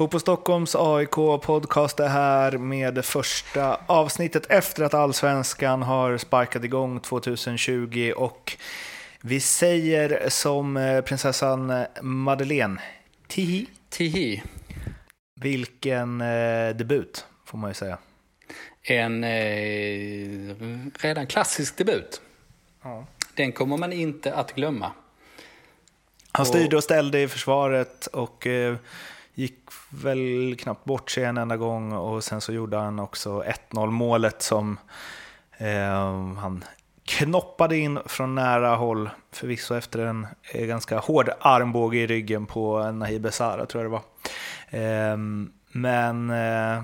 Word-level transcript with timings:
Fotboll 0.00 0.20
Stockholms 0.20 0.74
AIK-podcast 0.74 2.00
är 2.00 2.08
här 2.08 2.58
med 2.58 2.94
det 2.94 3.02
första 3.02 3.80
avsnittet 3.86 4.46
efter 4.48 4.84
att 4.84 4.94
allsvenskan 4.94 5.82
har 5.82 6.18
sparkat 6.18 6.64
igång 6.64 7.00
2020 7.00 8.12
och 8.16 8.56
vi 9.20 9.40
säger 9.40 10.28
som 10.28 10.76
eh, 10.76 11.00
prinsessan 11.00 11.84
Madeleine, 12.00 12.80
tihi. 13.26 13.66
Tihi. 13.88 14.42
Vilken 15.40 16.20
eh, 16.20 16.76
debut, 16.76 17.26
får 17.44 17.58
man 17.58 17.70
ju 17.70 17.74
säga. 17.74 17.98
En 18.82 19.24
eh, 19.24 20.56
redan 21.00 21.26
klassisk 21.26 21.76
debut. 21.76 22.20
Ja. 22.82 23.06
Den 23.34 23.52
kommer 23.52 23.76
man 23.76 23.92
inte 23.92 24.34
att 24.34 24.54
glömma. 24.54 24.92
Han 26.32 26.46
styrde 26.46 26.76
och 26.76 26.84
ställde 26.84 27.20
i 27.20 27.28
försvaret 27.28 28.06
och 28.06 28.46
eh, 28.46 28.76
gick 29.40 29.58
väl 29.90 30.56
knappt 30.58 30.84
bort 30.84 31.10
sig 31.10 31.24
en 31.24 31.38
enda 31.38 31.56
gång 31.56 31.92
och 31.92 32.24
sen 32.24 32.40
så 32.40 32.52
gjorde 32.52 32.76
han 32.76 32.98
också 32.98 33.42
1-0 33.70 33.90
målet 33.90 34.42
som 34.42 34.78
eh, 35.58 36.34
han 36.36 36.64
knoppade 37.04 37.76
in 37.76 37.98
från 38.06 38.34
nära 38.34 38.74
håll, 38.74 39.10
förvisso 39.32 39.74
efter 39.74 39.98
en 39.98 40.26
eh, 40.52 40.66
ganska 40.66 40.98
hård 40.98 41.30
armbåge 41.40 41.98
i 41.98 42.06
ryggen 42.06 42.46
på 42.46 42.92
Nahib 42.92 43.22
Besara 43.22 43.66
tror 43.66 43.84
jag 43.84 43.92
det 43.92 43.98
var. 43.98 44.02
Ehm, 44.70 45.42
eh, 45.42 45.60
men 45.72 46.30
eh, 46.30 46.82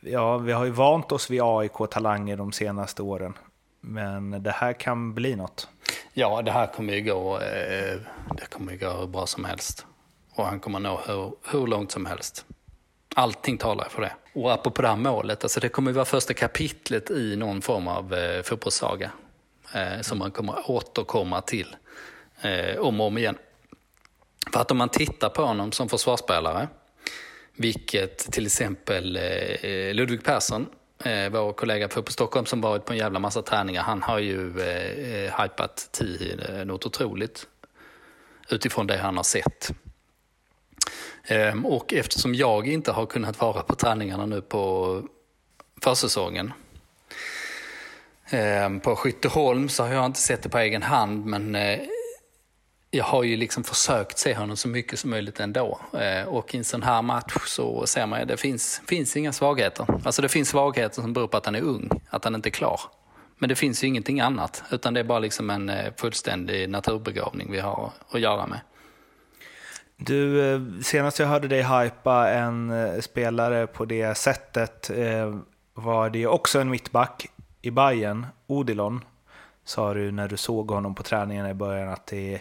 ja, 0.00 0.38
vi 0.38 0.52
har 0.52 0.64
ju 0.64 0.70
vant 0.70 1.12
oss 1.12 1.30
vid 1.30 1.40
AIK-talanger 1.42 2.36
de 2.36 2.52
senaste 2.52 3.02
åren. 3.02 3.34
Men 3.80 4.42
det 4.42 4.50
här 4.50 4.72
kan 4.72 5.14
bli 5.14 5.36
något. 5.36 5.68
Ja, 6.12 6.42
det 6.42 6.50
här 6.50 6.66
kommer 6.66 6.94
ju 6.94 7.02
gå, 7.02 7.34
eh, 7.34 8.00
det 8.36 8.46
kommer 8.50 8.72
ju 8.72 8.78
gå 8.78 8.90
hur 8.90 9.06
bra 9.06 9.26
som 9.26 9.44
helst. 9.44 9.86
Och 10.34 10.46
han 10.46 10.60
kommer 10.60 10.80
nå 10.80 11.00
hur, 11.06 11.32
hur 11.42 11.66
långt 11.66 11.92
som 11.92 12.06
helst. 12.06 12.44
Allting 13.14 13.58
talar 13.58 13.88
för 13.88 14.02
det. 14.02 14.12
Och 14.32 14.52
apropå 14.52 14.82
det 14.82 14.88
här 14.88 14.96
målet, 14.96 15.44
alltså 15.44 15.60
det 15.60 15.68
kommer 15.68 15.90
ju 15.90 15.94
vara 15.94 16.04
första 16.04 16.34
kapitlet 16.34 17.10
i 17.10 17.36
någon 17.36 17.62
form 17.62 17.88
av 17.88 18.14
eh, 18.14 18.42
fotbollssaga. 18.42 19.10
Eh, 19.72 20.00
som 20.00 20.18
man 20.18 20.30
kommer 20.30 20.70
återkomma 20.70 21.40
till 21.40 21.76
eh, 22.40 22.80
om 22.80 23.00
och 23.00 23.06
om 23.06 23.18
igen. 23.18 23.38
För 24.52 24.60
att 24.60 24.70
om 24.70 24.76
man 24.76 24.88
tittar 24.88 25.28
på 25.28 25.42
honom 25.42 25.72
som 25.72 25.88
försvarsspelare, 25.88 26.68
vilket 27.56 28.18
till 28.18 28.46
exempel 28.46 29.16
eh, 29.16 29.94
Ludvig 29.94 30.24
Persson 30.24 30.66
eh, 31.04 31.30
vår 31.30 31.52
kollega 31.52 31.88
på 31.88 32.02
Stockholm 32.08 32.46
som 32.46 32.60
varit 32.60 32.84
på 32.84 32.92
en 32.92 32.98
jävla 32.98 33.18
massa 33.18 33.42
träningar, 33.42 33.82
han 33.82 34.02
har 34.02 34.18
ju 34.18 34.60
eh, 34.60 35.24
eh 35.24 35.42
hypat 35.42 35.88
Tihi 35.92 36.36
eh, 36.48 36.64
något 36.64 36.86
otroligt 36.86 37.46
utifrån 38.48 38.86
det 38.86 38.96
han 38.96 39.16
har 39.16 39.24
sett. 39.24 39.70
Ehm, 41.26 41.66
och 41.66 41.94
eftersom 41.94 42.34
jag 42.34 42.68
inte 42.68 42.92
har 42.92 43.06
kunnat 43.06 43.40
vara 43.40 43.62
på 43.62 43.74
träningarna 43.74 44.26
nu 44.26 44.40
på 44.40 45.02
försäsongen 45.82 46.52
ehm, 48.30 48.80
på 48.80 48.96
Skytteholm 48.96 49.68
så 49.68 49.82
har 49.82 49.94
jag 49.94 50.06
inte 50.06 50.20
sett 50.20 50.42
det 50.42 50.48
på 50.48 50.58
egen 50.58 50.82
hand 50.82 51.26
men 51.26 51.54
eh, 51.54 51.80
jag 52.90 53.04
har 53.04 53.22
ju 53.22 53.36
liksom 53.36 53.64
försökt 53.64 54.18
se 54.18 54.34
honom 54.34 54.56
så 54.56 54.68
mycket 54.68 54.98
som 54.98 55.10
möjligt 55.10 55.40
ändå. 55.40 55.80
Ehm, 56.00 56.28
och 56.28 56.54
i 56.54 56.58
en 56.58 56.64
sån 56.64 56.82
här 56.82 57.02
match 57.02 57.34
så 57.46 57.86
ser 57.86 58.06
man 58.06 58.22
att 58.22 58.28
det 58.28 58.36
finns, 58.36 58.82
finns 58.86 59.16
inga 59.16 59.32
svagheter. 59.32 59.86
Alltså 60.04 60.22
det 60.22 60.28
finns 60.28 60.48
svagheter 60.48 61.02
som 61.02 61.12
beror 61.12 61.26
på 61.26 61.36
att 61.36 61.46
han 61.46 61.54
är 61.54 61.62
ung, 61.62 61.90
att 62.10 62.24
han 62.24 62.34
inte 62.34 62.48
är 62.48 62.50
klar. 62.50 62.80
Men 63.38 63.48
det 63.48 63.54
finns 63.54 63.84
ju 63.84 63.88
ingenting 63.88 64.20
annat, 64.20 64.62
utan 64.70 64.94
det 64.94 65.00
är 65.00 65.04
bara 65.04 65.18
liksom 65.18 65.50
en 65.50 65.68
eh, 65.68 65.92
fullständig 65.96 66.70
naturbegåvning 66.70 67.52
vi 67.52 67.60
har 67.60 67.92
att 68.10 68.20
göra 68.20 68.46
med. 68.46 68.60
Du, 70.06 70.54
eh, 70.54 70.60
senast 70.82 71.18
jag 71.18 71.26
hörde 71.26 71.48
dig 71.48 71.62
hypa 71.62 72.30
en 72.30 72.70
eh, 72.70 73.00
spelare 73.00 73.66
på 73.66 73.84
det 73.84 74.14
sättet 74.14 74.90
eh, 74.90 75.36
var 75.74 76.10
det 76.10 76.26
också 76.26 76.60
en 76.60 76.70
mittback 76.70 77.26
i 77.62 77.70
Bayern, 77.70 78.26
Odilon, 78.46 79.04
sa 79.64 79.94
du 79.94 80.12
när 80.12 80.28
du 80.28 80.36
såg 80.36 80.70
honom 80.70 80.94
på 80.94 81.02
träningen 81.02 81.46
i 81.46 81.54
början 81.54 81.88
att 81.88 82.06
det 82.06 82.40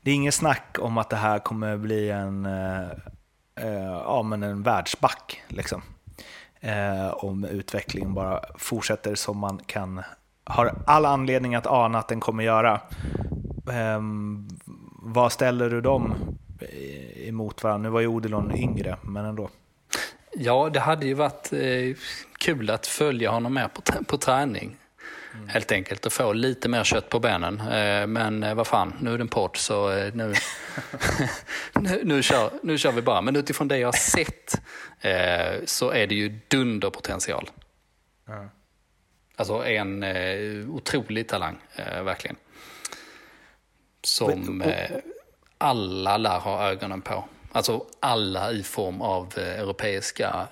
det 0.00 0.10
är 0.10 0.14
inget 0.14 0.34
snack 0.34 0.76
om 0.80 0.98
att 0.98 1.10
det 1.10 1.16
här 1.16 1.38
kommer 1.38 1.76
bli 1.76 2.10
en, 2.10 2.48
ja, 4.04 4.22
men 4.22 4.42
en 4.42 4.62
världsback. 4.62 5.42
Liksom. 5.48 5.82
Om 7.12 7.44
utvecklingen 7.44 8.14
bara 8.14 8.40
fortsätter 8.58 9.14
som 9.14 9.38
man 9.38 9.60
kan, 9.66 10.02
har 10.44 10.74
all 10.86 11.04
anledning 11.06 11.54
att 11.54 11.66
ana 11.66 11.98
att 11.98 12.08
den 12.08 12.20
kommer 12.20 12.44
göra. 12.44 12.80
Ehm, 13.72 14.48
vad 15.02 15.32
ställer 15.32 15.70
du 15.70 15.80
dem 15.80 16.14
emot 17.28 17.62
varandra? 17.62 17.88
Nu 17.88 17.92
var 17.92 18.00
ju 18.00 18.06
Odilon 18.06 18.56
yngre, 18.56 18.96
men 19.02 19.24
ändå. 19.24 19.50
Ja, 20.32 20.70
det 20.72 20.80
hade 20.80 21.06
ju 21.06 21.14
varit 21.14 21.52
eh, 21.52 21.96
kul 22.38 22.70
att 22.70 22.86
följa 22.86 23.30
honom 23.30 23.54
med 23.54 23.74
på, 23.74 23.82
på 24.04 24.18
träning. 24.18 24.76
Mm. 25.34 25.48
Helt 25.48 25.72
enkelt 25.72 26.06
och 26.06 26.12
få 26.12 26.32
lite 26.32 26.68
mer 26.68 26.84
kött 26.84 27.08
på 27.08 27.20
benen. 27.20 27.60
Eh, 27.60 28.06
men 28.06 28.42
eh, 28.42 28.54
vad 28.54 28.66
fan, 28.66 28.94
nu 29.00 29.14
är 29.14 29.18
det 29.18 29.22
en 29.22 29.28
podd 29.28 29.56
så 29.56 29.90
eh, 29.90 30.14
nu, 30.14 30.34
nu, 31.74 32.00
nu, 32.04 32.22
kör, 32.22 32.50
nu 32.62 32.78
kör 32.78 32.92
vi 32.92 33.02
bara. 33.02 33.20
Men 33.20 33.36
utifrån 33.36 33.68
det 33.68 33.78
jag 33.78 33.88
har 33.88 33.92
sett 33.92 34.60
så 35.64 35.90
är 35.90 36.06
det 36.06 36.14
ju 36.14 36.40
dunderpotential. 36.48 37.50
Mm. 38.28 38.48
Alltså 39.36 39.64
en 39.64 40.04
otrolig 40.68 41.28
talang, 41.28 41.56
verkligen. 42.04 42.36
Som 44.02 44.62
alla 45.58 46.16
lär 46.16 46.38
ha 46.38 46.68
ögonen 46.68 47.02
på. 47.02 47.24
Alltså 47.52 47.86
alla 48.00 48.52
i 48.52 48.62
form 48.62 49.02
av 49.02 49.32
eh, 49.36 49.60
europeiska 49.60 50.48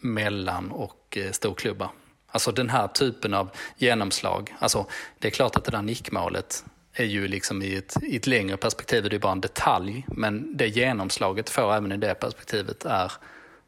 mellan 0.00 0.70
och 0.70 1.16
eh, 1.16 1.30
storklubbar. 1.30 1.90
Alltså 2.26 2.52
den 2.52 2.70
här 2.70 2.88
typen 2.88 3.34
av 3.34 3.50
genomslag. 3.76 4.54
Alltså 4.58 4.86
det 5.18 5.28
är 5.28 5.32
klart 5.32 5.56
att 5.56 5.64
det 5.64 5.70
där 5.70 5.82
nickmålet 5.82 6.64
är 6.92 7.04
ju 7.04 7.28
liksom 7.28 7.62
i 7.62 7.74
ett, 7.74 7.96
i 8.02 8.16
ett 8.16 8.26
längre 8.26 8.56
perspektiv, 8.56 9.08
det 9.08 9.16
är 9.16 9.20
bara 9.20 9.32
en 9.32 9.40
detalj. 9.40 10.06
Men 10.08 10.56
det 10.56 10.68
genomslaget 10.68 11.50
får 11.50 11.74
även 11.74 11.92
i 11.92 11.96
det 11.96 12.14
perspektivet 12.14 12.84
är 12.84 13.12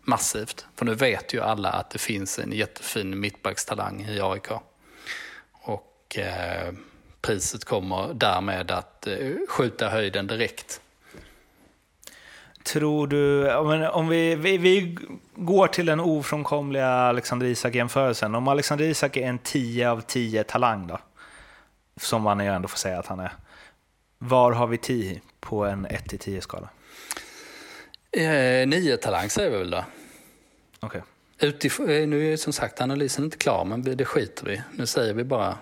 massivt. 0.00 0.66
För 0.76 0.84
nu 0.84 0.94
vet 0.94 1.34
ju 1.34 1.40
alla 1.40 1.70
att 1.70 1.90
det 1.90 1.98
finns 1.98 2.38
en 2.38 2.52
jättefin 2.52 3.20
mittbackstalang 3.20 4.04
i 4.04 4.20
AIK. 4.20 4.50
Och 5.52 6.18
eh, 6.18 6.72
priset 7.22 7.64
kommer 7.64 8.14
därmed 8.14 8.70
att 8.70 9.06
eh, 9.06 9.16
skjuta 9.48 9.88
höjden 9.88 10.26
direkt. 10.26 10.80
Tror 12.62 13.06
du, 13.06 13.52
om 13.88 14.08
vi, 14.08 14.34
vi, 14.34 14.58
vi 14.58 14.98
går 15.34 15.66
till 15.66 15.86
den 15.86 16.00
ofrånkomliga 16.00 16.88
Alexander 16.88 17.46
Isak-jämförelsen. 17.46 18.34
Om 18.34 18.48
Alexander 18.48 18.84
Isak 18.84 19.16
är 19.16 19.26
en 19.26 19.38
10 19.38 19.90
av 19.90 20.00
10 20.00 20.44
talang 20.44 20.86
då, 20.86 20.98
som 22.00 22.22
man 22.22 22.40
ju 22.40 22.46
ändå 22.46 22.68
får 22.68 22.78
säga 22.78 22.98
att 22.98 23.06
han 23.06 23.20
är. 23.20 23.32
Var 24.18 24.52
har 24.52 24.66
vi 24.66 24.78
10 24.78 25.20
på 25.40 25.64
en 25.64 25.86
1-10-skala? 25.86 26.68
Eh, 28.12 28.68
9 28.68 28.96
talang 28.96 29.30
säger 29.30 29.50
vi 29.50 29.58
väl 29.58 29.70
då. 29.70 29.84
Okej. 30.80 31.02
Okay. 31.40 32.00
Eh, 32.00 32.08
nu 32.08 32.32
är 32.32 32.36
som 32.36 32.52
sagt 32.52 32.80
analysen 32.80 33.24
inte 33.24 33.36
klar, 33.36 33.64
men 33.64 33.82
det 33.82 34.04
skiter 34.04 34.44
vi 34.44 34.62
Nu 34.72 34.86
säger 34.86 35.14
vi 35.14 35.24
bara 35.24 35.58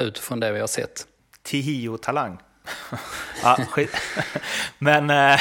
utifrån 0.00 0.40
det 0.40 0.52
vi 0.52 0.60
har 0.60 0.66
sett. 0.66 1.06
Tihio-talang. 1.42 2.38
ja, 3.42 3.58
men, 4.78 5.10
eh, 5.10 5.40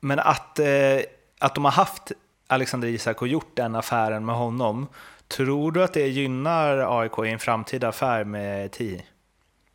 men 0.00 0.18
att, 0.18 0.58
eh, 0.58 1.00
att 1.38 1.54
de 1.54 1.64
har 1.64 1.72
haft 1.72 2.12
Alexander 2.46 2.88
Isak 2.88 3.22
och 3.22 3.28
gjort 3.28 3.56
den 3.56 3.74
affären 3.74 4.26
med 4.26 4.34
honom, 4.34 4.88
tror 5.28 5.72
du 5.72 5.84
att 5.84 5.94
det 5.94 6.06
gynnar 6.06 7.00
AIK 7.00 7.18
i 7.18 7.28
en 7.28 7.38
framtida 7.38 7.88
affär 7.88 8.24
med 8.24 8.72
TI? 8.72 9.04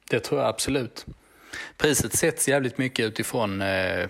Det 0.09 0.19
tror 0.19 0.41
jag 0.41 0.49
absolut. 0.49 1.05
Priset 1.77 2.17
sätts 2.17 2.47
jävligt 2.47 2.77
mycket 2.77 3.05
utifrån, 3.05 3.61
eh, 3.61 4.07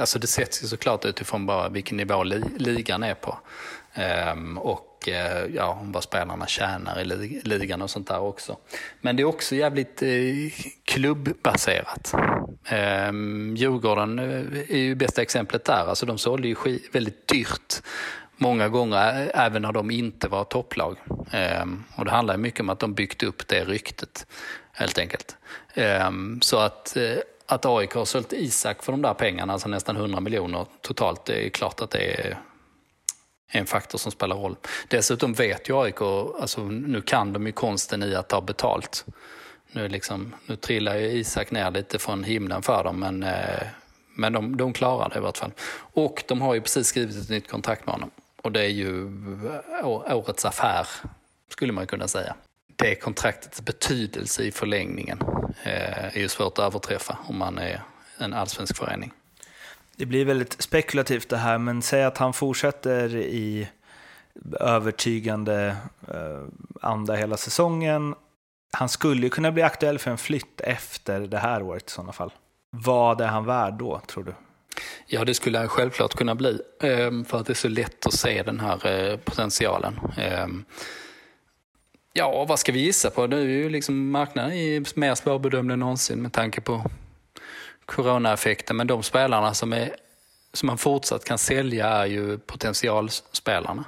alltså 0.00 0.18
det 0.18 0.26
sätts 0.26 0.62
ju 0.62 0.66
såklart 0.66 1.04
utifrån 1.04 1.46
bara 1.46 1.68
vilken 1.68 1.96
nivå 1.96 2.22
li 2.22 2.42
ligan 2.56 3.02
är 3.02 3.14
på. 3.14 3.38
Um, 4.32 4.58
och 4.58 4.95
Eh, 5.08 5.46
ja, 5.54 5.80
vad 5.82 6.02
spelarna 6.02 6.46
tjänar 6.46 7.00
i 7.00 7.40
ligan 7.44 7.82
och 7.82 7.90
sånt 7.90 8.08
där 8.08 8.20
också. 8.20 8.56
Men 9.00 9.16
det 9.16 9.22
är 9.22 9.24
också 9.24 9.54
jävligt 9.54 10.02
uh, 10.02 10.50
klubbbaserat. 10.84 12.14
Ehm, 12.68 13.56
Djurgården 13.56 14.18
eh, 14.18 14.70
är 14.70 14.78
ju 14.78 14.94
bästa 14.94 15.22
exemplet 15.22 15.64
där. 15.64 15.86
Alltså 15.88 16.06
de 16.06 16.18
sålde 16.18 16.48
ju 16.48 16.56
väldigt 16.92 17.28
dyrt 17.28 17.82
många 18.36 18.68
gånger, 18.68 19.30
även 19.34 19.62
när 19.62 19.72
de 19.72 19.90
inte 19.90 20.28
var 20.28 20.44
topplag. 20.44 20.96
Ehm, 21.30 21.84
och 21.96 22.04
det 22.04 22.10
handlar 22.10 22.36
mycket 22.36 22.60
om 22.60 22.68
att 22.68 22.80
de 22.80 22.94
byggt 22.94 23.22
upp 23.22 23.48
det 23.48 23.64
ryktet, 23.64 24.26
helt 24.72 24.98
enkelt. 24.98 25.36
Ehm, 25.74 26.40
så 26.40 26.58
att, 26.58 26.96
att 27.46 27.66
AIK 27.66 27.94
har 27.94 28.04
sålt 28.04 28.32
Isak 28.32 28.82
för 28.82 28.92
de 28.92 29.02
där 29.02 29.14
pengarna, 29.14 29.52
alltså 29.52 29.68
nästan 29.68 29.96
100 29.96 30.20
miljoner 30.20 30.66
totalt, 30.80 31.24
det 31.24 31.46
är 31.46 31.50
klart 31.50 31.80
att 31.80 31.90
det 31.90 32.20
är 32.20 32.38
en 33.48 33.66
faktor 33.66 33.98
som 33.98 34.12
spelar 34.12 34.36
roll. 34.36 34.56
Dessutom 34.88 35.32
vet 35.32 35.68
ju 35.68 35.82
AIK, 35.82 36.00
alltså, 36.40 36.64
nu 36.64 37.02
kan 37.02 37.32
de 37.32 37.46
ju 37.46 37.52
konsten 37.52 38.02
i 38.02 38.14
att 38.14 38.28
ta 38.28 38.40
betalt. 38.40 39.04
Nu, 39.72 39.88
liksom, 39.88 40.34
nu 40.46 40.56
trillar 40.56 40.96
ju 40.96 41.06
Isak 41.06 41.50
ner 41.50 41.70
lite 41.70 41.98
från 41.98 42.24
himlen 42.24 42.62
för 42.62 42.84
dem, 42.84 43.00
men, 43.00 43.22
eh, 43.22 43.66
men 44.14 44.32
de, 44.32 44.56
de 44.56 44.72
klarar 44.72 45.08
det 45.08 45.16
i 45.16 45.20
vart 45.20 45.38
fall. 45.38 45.52
Och 45.76 46.24
de 46.28 46.40
har 46.40 46.54
ju 46.54 46.60
precis 46.60 46.86
skrivit 46.86 47.16
ett 47.16 47.28
nytt 47.28 47.50
kontrakt 47.50 47.86
med 47.86 47.94
honom. 47.94 48.10
Och 48.42 48.52
det 48.52 48.60
är 48.60 48.68
ju 48.68 49.06
eh, 49.80 49.86
årets 50.16 50.44
affär, 50.44 50.86
skulle 51.48 51.72
man 51.72 51.86
kunna 51.86 52.08
säga. 52.08 52.34
Det 52.76 52.94
kontraktets 52.94 53.60
betydelse 53.60 54.42
i 54.42 54.52
förlängningen 54.52 55.18
eh, 55.62 56.04
är 56.04 56.18
ju 56.18 56.28
svårt 56.28 56.58
att 56.58 56.64
överträffa 56.64 57.18
om 57.26 57.38
man 57.38 57.58
är 57.58 57.82
en 58.18 58.34
allsvensk 58.34 58.76
förening. 58.76 59.12
Det 59.96 60.06
blir 60.06 60.24
väldigt 60.24 60.62
spekulativt 60.62 61.28
det 61.28 61.36
här, 61.36 61.58
men 61.58 61.82
säg 61.82 62.04
att 62.04 62.18
han 62.18 62.32
fortsätter 62.32 63.16
i 63.16 63.68
övertygande 64.60 65.76
eh, 66.08 66.42
anda 66.80 67.14
hela 67.14 67.36
säsongen. 67.36 68.14
Han 68.72 68.88
skulle 68.88 69.22
ju 69.22 69.30
kunna 69.30 69.52
bli 69.52 69.62
aktuell 69.62 69.98
för 69.98 70.10
en 70.10 70.18
flytt 70.18 70.60
efter 70.60 71.20
det 71.20 71.38
här 71.38 71.62
året 71.62 71.88
i 71.88 71.90
sådana 71.90 72.12
fall. 72.12 72.32
Vad 72.70 73.20
är 73.20 73.26
han 73.26 73.44
värd 73.44 73.74
då, 73.74 74.00
tror 74.06 74.24
du? 74.24 74.34
Ja, 75.06 75.24
det 75.24 75.34
skulle 75.34 75.58
han 75.58 75.68
självklart 75.68 76.14
kunna 76.14 76.34
bli. 76.34 76.60
Ehm, 76.82 77.24
för 77.24 77.38
att 77.38 77.46
det 77.46 77.52
är 77.52 77.54
så 77.54 77.68
lätt 77.68 78.06
att 78.06 78.14
se 78.14 78.42
den 78.42 78.60
här 78.60 78.86
eh, 78.86 79.16
potentialen. 79.16 80.00
Ehm, 80.16 80.64
ja, 82.12 82.44
vad 82.44 82.58
ska 82.58 82.72
vi 82.72 82.80
gissa 82.80 83.10
på? 83.10 83.26
Nu 83.26 83.40
är 83.40 83.64
ju 83.64 83.68
liksom 83.68 84.10
marknaden 84.10 84.84
mer 84.94 85.14
svårbedömd 85.14 85.72
än 85.72 85.78
någonsin 85.78 86.22
med 86.22 86.32
tanke 86.32 86.60
på 86.60 86.90
coronaeffekten. 87.86 88.76
Men 88.76 88.86
de 88.86 89.02
spelarna 89.02 89.54
som, 89.54 89.72
är, 89.72 89.96
som 90.52 90.66
man 90.66 90.78
fortsatt 90.78 91.24
kan 91.24 91.38
sälja 91.38 91.88
är 91.88 92.06
ju 92.06 92.38
potentialspelarna. 92.38 93.84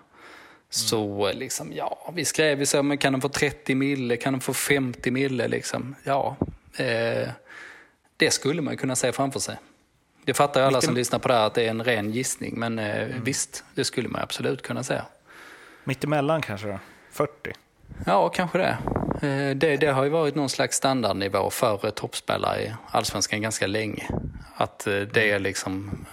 Så 0.71 1.33
liksom, 1.33 1.73
ja, 1.73 2.13
vi 2.15 2.25
skrev 2.25 2.61
ju 2.61 2.67
så, 2.67 2.83
men 2.83 2.99
kan 2.99 3.13
de 3.13 3.21
få 3.21 3.29
30 3.29 3.75
mille, 3.75 4.17
kan 4.17 4.33
de 4.33 4.41
få 4.41 4.55
50 4.55 5.11
mille 5.11 5.49
liksom? 5.49 5.95
Ja, 6.05 6.37
eh, 6.77 7.29
det 8.17 8.31
skulle 8.31 8.63
man 8.63 8.77
kunna 8.77 8.97
se 8.97 9.13
framför 9.13 9.41
sig. 9.41 9.57
Det 10.25 10.35
fattar 10.35 10.61
alla 10.61 10.69
Vilken... 10.69 10.83
som 10.83 10.95
lyssnar 10.95 11.19
på 11.19 11.29
det 11.29 11.35
här 11.35 11.47
att 11.47 11.55
det 11.55 11.67
är 11.67 11.71
en 11.71 11.85
ren 11.85 12.11
gissning, 12.11 12.55
men 12.59 12.79
eh, 12.79 13.03
mm. 13.03 13.25
visst, 13.25 13.65
det 13.75 13.85
skulle 13.85 14.09
man 14.09 14.23
absolut 14.23 14.63
kunna 14.63 14.83
säga. 14.83 15.07
Mittemellan 15.85 16.43
kanske 16.43 16.67
då? 16.67 16.79
40? 17.11 17.53
Ja, 18.07 18.29
kanske 18.29 18.59
det. 18.59 18.79
Eh, 19.23 19.57
det. 19.57 19.77
Det 19.77 19.93
har 19.93 20.05
ju 20.05 20.11
varit 20.11 20.35
någon 20.35 20.49
slags 20.49 20.77
standardnivå 20.77 21.51
för 21.51 21.91
toppspelare 21.91 22.63
i 22.63 22.75
Allsvenskan 22.91 23.43
ganska 23.43 23.67
länge. 23.67 24.09
Att 24.55 24.87
eh, 24.87 25.01
det 25.01 25.31
är 25.31 25.39
liksom 25.39 26.07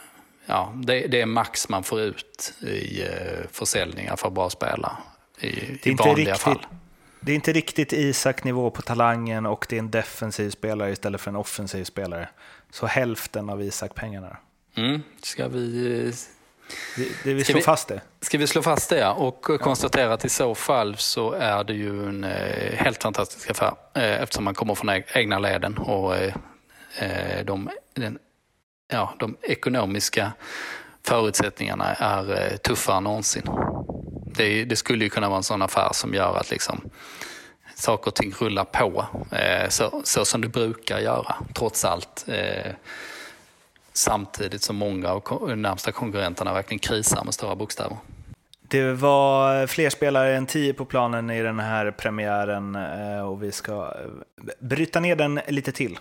ja, 0.46 0.74
det, 0.76 1.08
det, 1.08 1.22
är 1.22 1.26
max 1.26 1.70
man 1.70 1.84
får 1.84 2.02
ut 2.02 2.54
i 2.62 3.02
eh, 3.02 3.48
försäljningar 3.52 4.16
för 4.16 4.30
bra 4.30 4.50
spelare 4.50 4.94
i, 5.40 5.48
i 5.84 5.94
vanliga 5.94 6.16
riktigt, 6.16 6.38
fall. 6.38 6.66
Det 7.20 7.32
är 7.32 7.36
inte 7.36 7.54
riktigt 7.54 7.94
Isak-nivå 7.94 8.70
på 8.70 8.82
talangen 8.82 9.46
och 9.46 9.66
det 9.70 9.76
är 9.76 9.80
en 9.80 9.92
defensiv 9.92 10.50
spelare 10.50 10.92
istället 10.92 11.22
för 11.22 11.32
en 11.32 11.36
offensiv 11.36 11.84
spelare. 11.84 12.30
Så 12.72 12.86
hälften 12.86 13.50
av 13.50 13.64
Isak-pengarna. 13.64 14.38
Mm, 14.76 15.04
ska 15.22 15.48
vi... 15.48 16.14
Det, 16.96 17.24
det 17.24 17.34
vi 17.34 17.44
slå 17.44 17.62
fast 17.62 17.88
det? 17.88 18.02
Ska 18.22 18.38
vi 18.38 18.48
slå 18.48 18.62
fast 18.62 18.90
det, 18.90 18.98
ja. 18.98 19.14
och 19.14 19.46
ja. 19.50 19.58
konstatera 19.58 20.14
att 20.14 20.26
i 20.26 20.30
så 20.30 20.56
fall 20.56 20.98
så 20.98 21.32
är 21.32 21.64
det 21.64 21.74
ju 21.74 22.08
en 22.08 22.24
eh, 22.24 22.74
helt 22.74 23.04
fantastisk 23.04 23.50
affär 23.50 23.74
eh, 23.94 24.22
eftersom 24.22 24.44
man 24.44 24.54
kommer 24.54 24.76
från 24.76 24.90
egna 25.14 25.40
leden 25.40 25.78
och 25.78 26.16
eh, 26.16 26.34
eh 27.00 27.46
de, 27.46 27.70
den 27.94 28.20
ja, 28.88 29.16
de 29.20 29.38
ekonomiska 29.42 30.32
förutsättningarna 31.04 31.94
är 31.94 32.52
eh, 32.52 32.58
tuffare 32.58 32.98
än 32.98 33.04
någonsin. 33.04 33.44
Det, 34.36 34.66
det, 34.66 34.76
skulle 34.76 35.04
ju 35.04 35.10
kunna 35.10 35.30
vara 35.30 35.38
en 35.38 35.44
sån 35.44 35.62
affär 35.62 35.90
som 35.94 36.14
gör 36.14 36.38
att 36.38 36.52
liksom, 36.52 36.82
saker 37.76 38.08
och 38.08 38.16
ting 38.16 38.34
rullar 38.40 38.64
på 38.64 39.06
eh, 39.32 39.70
så, 39.70 40.02
så, 40.04 40.26
som 40.26 40.42
det 40.42 40.48
brukar 40.48 41.00
göra, 41.00 41.36
trots 41.54 41.86
allt. 41.86 42.26
Samtidigt 43.98 44.62
som 44.62 44.76
många 44.76 45.10
av 45.10 45.48
de 45.48 45.62
närmsta 45.62 45.92
konkurrenterna 45.92 46.54
verkligen 46.54 46.80
krisar 46.80 47.24
med 47.24 47.34
stora 47.34 47.56
bokstäver. 47.56 47.98
Det 48.68 48.94
var 48.94 49.68
fler 49.68 49.90
spelare 49.90 50.36
än 50.36 50.46
tio 50.46 50.74
på 50.74 50.86
planen 50.86 51.30
i 51.30 51.42
den 51.42 51.60
här 51.60 51.92
premiären 51.92 52.76
eh, 52.76 53.20
och 53.20 53.44
vi 53.44 53.52
ska 53.52 53.74
eh, 53.74 54.48
bryta 54.60 55.00
ner 55.00 55.16
den 55.16 55.40
lite 55.48 55.72
till. 55.72 55.98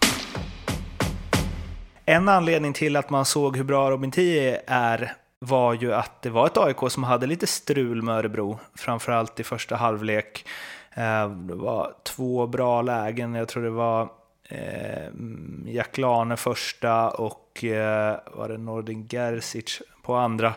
En 2.05 2.29
anledning 2.29 2.73
till 2.73 2.97
att 2.97 3.11
man 3.11 3.25
såg 3.25 3.57
hur 3.57 3.65
bra 3.65 3.91
Robin 3.91 4.11
Tie 4.11 4.61
är 4.67 5.13
var 5.39 5.75
ju 5.75 5.95
att 5.95 6.23
det 6.23 6.31
var 6.31 6.47
ett 6.47 6.59
AIK 6.59 6.77
som 6.89 7.05
hade 7.05 7.27
lite 7.27 7.47
strul 7.47 8.03
med 8.03 8.15
Örebro, 8.15 8.59
framförallt 8.75 9.41
i 9.41 9.45
första 9.45 9.77
halvlek. 9.77 10.47
Eh, 10.95 11.29
det 11.31 11.55
var 11.55 11.95
två 12.05 12.47
bra 12.47 12.83
lägen, 12.83 13.35
jag 13.35 13.49
tror 13.49 13.63
det 13.63 13.71
var 13.71 14.09
eh, 14.49 15.07
mm, 15.07 15.65
Jack 15.67 15.99
Lane 15.99 16.37
första 16.37 17.11
och 17.11 17.65
eh, 17.65 18.19
var 18.33 18.49
det 18.49 18.59
Nordin 18.59 19.09
Gerzic 19.09 19.83
på 20.03 20.15
andra. 20.15 20.55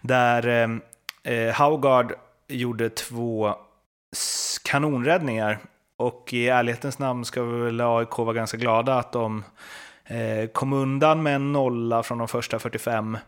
Där 0.00 0.46
eh, 0.46 1.34
eh, 1.34 1.54
Haugard 1.54 2.12
gjorde 2.48 2.90
två 2.90 3.54
kanonräddningar 4.64 5.58
och 5.96 6.32
i 6.32 6.48
ärlighetens 6.48 6.98
namn 6.98 7.24
ska 7.24 7.42
vi 7.42 7.60
väl 7.60 7.80
AIK 7.80 8.18
vara 8.18 8.32
ganska 8.32 8.56
glada 8.56 8.94
att 8.94 9.12
de 9.12 9.44
Eh, 10.08 10.48
kom 10.48 10.72
undan 10.72 11.22
med 11.22 11.34
en 11.34 11.52
nolla 11.52 12.02
från 12.02 12.18
de 12.18 12.28
första 12.28 12.58
45. 12.58 13.18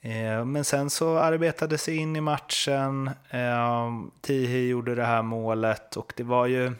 Eh, 0.00 0.44
men 0.44 0.64
sen 0.64 0.90
så 0.90 1.18
arbetade 1.18 1.78
sig 1.78 1.96
in 1.96 2.16
i 2.16 2.20
matchen. 2.20 3.10
Eh, 3.30 3.90
Tihi 4.20 4.68
gjorde 4.68 4.94
det 4.94 5.04
här 5.04 5.22
målet 5.22 5.96
och 5.96 6.12
det 6.16 6.22
var 6.22 6.46
ju... 6.46 6.72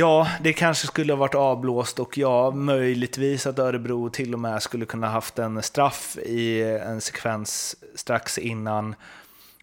Ja, 0.00 0.28
det 0.40 0.52
kanske 0.52 0.86
skulle 0.86 1.12
ha 1.12 1.18
varit 1.18 1.34
avblåst 1.34 1.98
och 1.98 2.18
ja, 2.18 2.50
möjligtvis 2.50 3.46
att 3.46 3.58
Örebro 3.58 4.10
till 4.10 4.34
och 4.34 4.40
med 4.40 4.62
skulle 4.62 4.84
kunna 4.86 5.08
haft 5.08 5.38
en 5.38 5.62
straff 5.62 6.16
i 6.16 6.62
en 6.62 7.00
sekvens 7.00 7.76
strax 7.94 8.38
innan. 8.38 8.94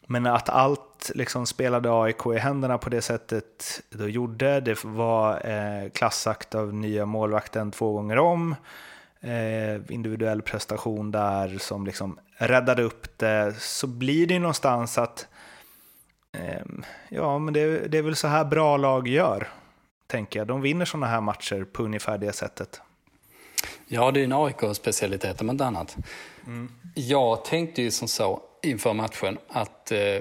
Men 0.07 0.25
att 0.25 0.49
allt 0.49 1.11
liksom 1.15 1.45
spelade 1.45 2.01
AIK 2.01 2.25
i 2.35 2.37
händerna 2.37 2.77
på 2.77 2.89
det 2.89 3.01
sättet 3.01 3.81
då 3.89 4.09
gjorde, 4.09 4.59
det 4.59 4.83
var 4.83 5.49
eh, 5.49 5.89
klassakt 5.89 6.55
av 6.55 6.73
nya 6.73 7.05
målvakten 7.05 7.71
två 7.71 7.93
gånger 7.93 8.19
om. 8.19 8.55
Eh, 9.21 9.93
individuell 9.93 10.41
prestation 10.41 11.11
där 11.11 11.57
som 11.59 11.85
liksom 11.85 12.19
räddade 12.37 12.83
upp 12.83 13.17
det, 13.17 13.55
så 13.59 13.87
blir 13.87 14.27
det 14.27 14.39
någonstans 14.39 14.97
att 14.97 15.27
eh, 16.31 16.65
ja, 17.09 17.39
men 17.39 17.53
det, 17.53 17.87
det 17.87 17.97
är 17.97 18.01
väl 18.01 18.15
så 18.15 18.27
här 18.27 18.45
bra 18.45 18.77
lag 18.77 19.07
gör, 19.07 19.47
tänker 20.07 20.39
jag. 20.39 20.47
De 20.47 20.61
vinner 20.61 20.85
sådana 20.85 21.07
här 21.07 21.21
matcher 21.21 21.63
på 21.63 21.83
ungefär 21.83 22.17
det 22.17 22.33
sättet. 22.33 22.81
Ja, 23.87 24.11
det 24.11 24.19
är 24.19 24.23
en 24.23 24.33
AIK-specialitet 24.33 25.41
om 25.41 25.49
inte 25.49 25.65
annat. 25.65 25.97
Mm. 26.45 26.71
Jag 26.93 27.45
tänkte 27.45 27.81
ju 27.81 27.91
som 27.91 28.07
så, 28.07 28.41
inför 28.63 28.93
matchen 28.93 29.37
att 29.47 29.91
eh, 29.91 30.19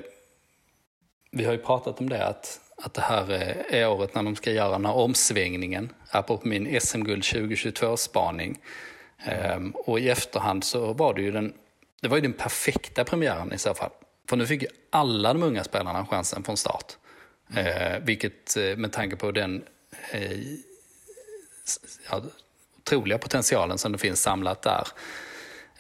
vi 1.31 1.45
har 1.45 1.53
ju 1.53 1.59
pratat 1.59 2.01
om 2.01 2.09
det 2.09 2.27
att, 2.27 2.61
att 2.77 2.95
det 2.95 3.01
här 3.01 3.31
är 3.71 3.89
året 3.89 4.15
när 4.15 4.23
de 4.23 4.37
ska 4.37 4.53
göra 4.53 4.71
den 4.71 4.87
här 4.87 4.95
omsvängningen, 4.95 5.93
apropå 6.11 6.49
min 6.49 6.81
SM-guld 6.81 7.23
2022-spaning. 7.23 8.59
Ehm, 9.25 9.71
och 9.71 10.01
i 10.01 10.09
efterhand 10.09 10.65
så 10.65 10.93
var 10.93 11.15
det 11.15 11.23
ju 11.23 11.31
den, 11.31 11.53
det 12.01 12.09
var 12.09 12.17
ju 12.17 12.23
den 12.23 12.33
perfekta 12.33 13.05
premiären 13.05 13.53
i 13.53 13.59
så 13.59 13.75
fall. 13.75 13.91
För 14.29 14.37
nu 14.37 14.47
fick 14.47 14.63
ju 14.63 14.69
alla 14.91 15.33
de 15.33 15.43
unga 15.43 15.65
spelarna 15.65 16.07
chansen 16.07 16.43
från 16.43 16.57
start. 16.57 16.97
Mm. 17.51 17.67
Eh, 17.67 17.99
vilket 18.05 18.57
eh, 18.57 18.77
med 18.77 18.93
tanke 18.93 19.17
på 19.17 19.31
den 19.31 19.65
eh, 20.11 20.39
ja, 22.11 22.23
otroliga 22.79 23.19
potentialen 23.19 23.79
som 23.79 23.93
det 23.93 23.99
finns 23.99 24.23
samlat 24.23 24.63
där 24.63 24.87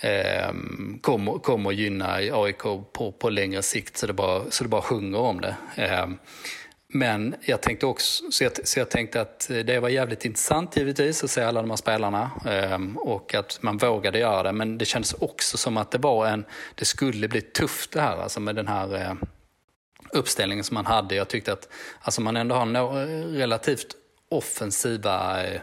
eh, 0.01 0.53
kommer, 1.01 1.39
kommer 1.39 1.73
gynna 1.73 2.13
AIK 2.15 2.63
på, 2.93 3.15
på 3.19 3.31
längre 3.31 3.63
sikt 3.63 3.97
så 3.97 4.07
det 4.07 4.13
bara, 4.13 4.51
så 4.51 4.65
det 4.65 4.71
bara 4.71 4.83
sjunger 4.83 5.19
om 5.19 5.41
det. 5.41 5.57
Eh, 5.77 6.07
men 6.89 7.35
jag 7.41 7.61
tänkte 7.61 7.87
också, 7.87 8.31
så 8.31 8.45
jag, 8.45 8.69
så 8.69 8.79
jag, 8.79 8.91
tänkte 8.91 9.21
att 9.21 9.51
det 9.65 9.81
var 9.81 9.89
jävligt 9.89 10.25
intressant 10.25 10.77
givetvis 10.77 11.25
att 11.25 11.31
se 11.31 11.43
alla 11.43 11.61
de 11.61 11.71
här 11.71 11.77
spelarna 11.77 12.31
ehm, 12.47 12.97
och 12.97 13.35
att 13.35 13.59
man 13.63 13.79
vågade 13.79 14.19
göra 14.19 14.43
det. 14.43 14.53
Men 14.53 14.79
det 14.79 14.85
kändes 14.85 15.13
också 15.13 15.57
som 15.57 15.77
att 15.77 15.91
det 15.91 15.99
var 15.99 16.27
en, 16.27 16.45
det 16.75 16.85
skulle 16.85 17.29
bli 17.29 17.41
tufft 17.41 17.93
det 17.93 18.01
här, 18.01 18.17
alltså 18.17 18.41
med 18.41 18.57
den 18.57 18.69
här 18.69 18.95
eh, 18.95 19.15
uppställningen 20.13 20.65
som 20.65 20.75
man 20.75 20.87
hade. 20.87 21.15
Jag 21.15 21.29
tyckte 21.29 21.53
att 21.53 21.69
alltså 22.01 22.21
man 22.21 22.37
ändå 22.37 22.55
har 22.55 22.67
no, 22.67 22.99
eh, 22.99 23.39
relativt 23.39 23.87
offensiva 24.37 25.45
eh, 25.45 25.61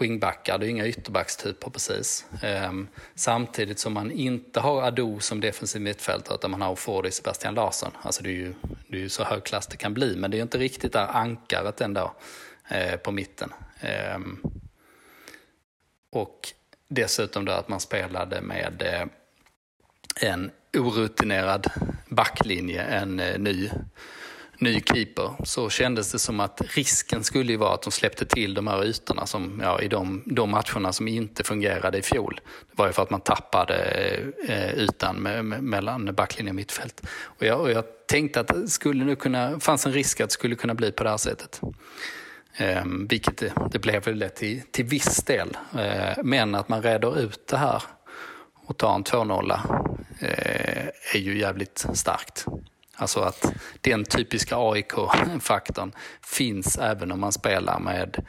wingbackar, 0.00 0.58
det 0.58 0.66
är 0.66 0.68
inga 0.68 0.86
ytterbackstyper 0.86 1.70
precis. 1.70 2.26
Ehm, 2.42 2.88
samtidigt 3.14 3.78
som 3.78 3.92
man 3.92 4.10
inte 4.10 4.60
har 4.60 4.82
Ado 4.82 5.20
som 5.20 5.40
defensiv 5.40 5.82
mittfältare 5.82 6.34
utan 6.34 6.50
man 6.50 6.62
har 6.62 6.76
Ford 6.76 7.12
Sebastian 7.12 7.54
Larsson. 7.54 7.90
Alltså 8.02 8.22
det 8.22 8.28
är, 8.28 8.32
ju, 8.32 8.54
det 8.88 8.96
är 8.96 9.00
ju 9.00 9.08
så 9.08 9.24
hög 9.24 9.44
klass 9.44 9.66
det 9.66 9.76
kan 9.76 9.94
bli 9.94 10.16
men 10.16 10.30
det 10.30 10.38
är 10.38 10.42
inte 10.42 10.58
riktigt 10.58 10.92
där 10.92 11.06
ankaret 11.06 11.80
ändå 11.80 12.14
eh, 12.68 12.96
på 12.96 13.12
mitten. 13.12 13.52
Ehm, 13.80 14.42
och 16.10 16.52
dessutom 16.88 17.44
då 17.44 17.52
att 17.52 17.68
man 17.68 17.80
spelade 17.80 18.40
med 18.40 18.82
eh, 18.82 19.06
en 20.30 20.50
orutinerad 20.74 21.66
backlinje, 22.08 22.82
en 22.82 23.16
ny 23.16 23.70
ny 24.58 24.80
keeper 24.80 25.44
så 25.44 25.70
kändes 25.70 26.12
det 26.12 26.18
som 26.18 26.40
att 26.40 26.60
risken 26.74 27.24
skulle 27.24 27.52
ju 27.52 27.58
vara 27.58 27.74
att 27.74 27.82
de 27.82 27.90
släppte 27.90 28.26
till 28.26 28.54
de 28.54 28.66
här 28.66 28.84
ytorna 28.84 29.26
som, 29.26 29.60
ja, 29.64 29.80
i 29.80 29.88
de, 29.88 30.22
de 30.26 30.50
matcherna 30.50 30.92
som 30.92 31.08
inte 31.08 31.44
fungerade 31.44 31.98
i 31.98 32.02
fjol. 32.02 32.40
Det 32.44 32.78
var 32.78 32.86
ju 32.86 32.92
för 32.92 33.02
att 33.02 33.10
man 33.10 33.20
tappade 33.20 33.74
eh, 34.48 34.74
ytan 34.74 35.16
med, 35.16 35.44
med, 35.44 35.62
mellan 35.62 36.14
backlinje 36.14 36.50
och 36.50 36.56
mittfält. 36.56 37.06
Och 37.22 37.46
jag, 37.46 37.60
och 37.60 37.70
jag 37.70 37.84
tänkte 38.06 38.40
att 38.40 38.48
det 38.48 38.68
skulle 38.68 39.04
nu 39.04 39.16
kunna, 39.16 39.60
fanns 39.60 39.86
en 39.86 39.92
risk 39.92 40.20
att 40.20 40.28
det 40.28 40.34
skulle 40.34 40.54
kunna 40.54 40.74
bli 40.74 40.92
på 40.92 41.04
det 41.04 41.10
här 41.10 41.16
sättet. 41.16 41.60
Eh, 42.56 42.84
vilket 43.08 43.36
det, 43.36 43.52
det 43.70 43.78
blev 43.78 44.04
väl 44.04 44.18
det 44.18 44.28
till, 44.28 44.62
till 44.70 44.84
viss 44.84 45.24
del. 45.24 45.56
Eh, 45.78 46.22
men 46.24 46.54
att 46.54 46.68
man 46.68 46.82
reder 46.82 47.18
ut 47.18 47.46
det 47.46 47.56
här 47.56 47.82
och 48.66 48.76
tar 48.76 48.94
en 48.94 49.04
2-0 49.04 49.58
eh, 50.20 50.86
är 51.14 51.18
ju 51.18 51.38
jävligt 51.38 51.86
starkt. 51.94 52.46
Alltså 52.96 53.20
att 53.20 53.52
den 53.80 54.04
typiska 54.04 54.56
AIK-faktorn 54.58 55.92
finns 56.22 56.78
även 56.78 57.12
om 57.12 57.20
man 57.20 57.32
spelar 57.32 57.78
med 57.78 58.24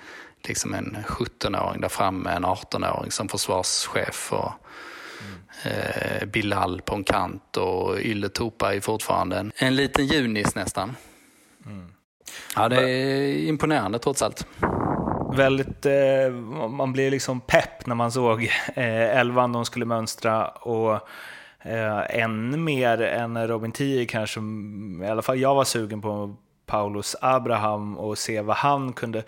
liksom 0.48 0.74
en 0.74 0.98
17-åring 1.08 1.82
där 1.82 1.90
framme, 1.90 2.30
en 2.32 2.46
18-åring 2.46 3.12
som 3.12 3.30
försvarschef 3.30 4.34
och 4.34 4.52
mm. 5.66 6.30
Bilal 6.30 6.82
på 6.82 6.96
en 6.96 7.04
kant 7.04 7.58
och 7.58 8.00
Ylle 8.00 8.30
Topa 8.30 8.76
är 8.76 8.80
fortfarande 8.80 9.38
en, 9.38 9.52
en 9.56 9.76
liten 9.76 10.08
junis 10.08 10.56
nästan. 10.56 10.96
Mm. 11.66 11.92
Ja, 12.56 12.70
det 12.70 12.90
är 12.90 13.48
imponerande 13.48 14.00
trots 14.00 14.22
allt. 14.22 14.48
Väldigt, 15.34 15.86
eh, 15.86 16.32
man 16.70 16.94
blir 16.94 17.12
liksom 17.12 17.42
pepp 17.42 17.86
när 17.86 17.96
man 17.96 18.12
såg 18.12 18.44
eh, 18.76 19.20
elvan 19.20 19.54
de 19.54 19.66
skulle 19.66 19.86
mönstra 19.86 20.48
och 20.48 21.08
Eh, 21.68 22.20
ännu 22.24 22.58
mer 22.58 23.02
än 23.02 23.48
Robin 23.48 23.72
Tii 23.72 24.06
kanske, 24.06 24.40
i 25.04 25.08
alla 25.08 25.22
fall 25.22 25.40
jag 25.40 25.56
var 25.56 25.64
sugen 25.64 26.02
på 26.02 26.36
Paulus 26.66 27.16
Abraham 27.22 27.98
och 27.98 28.18
se 28.18 28.42
vad 28.42 28.56
han 28.56 28.94
kunde 28.94 29.24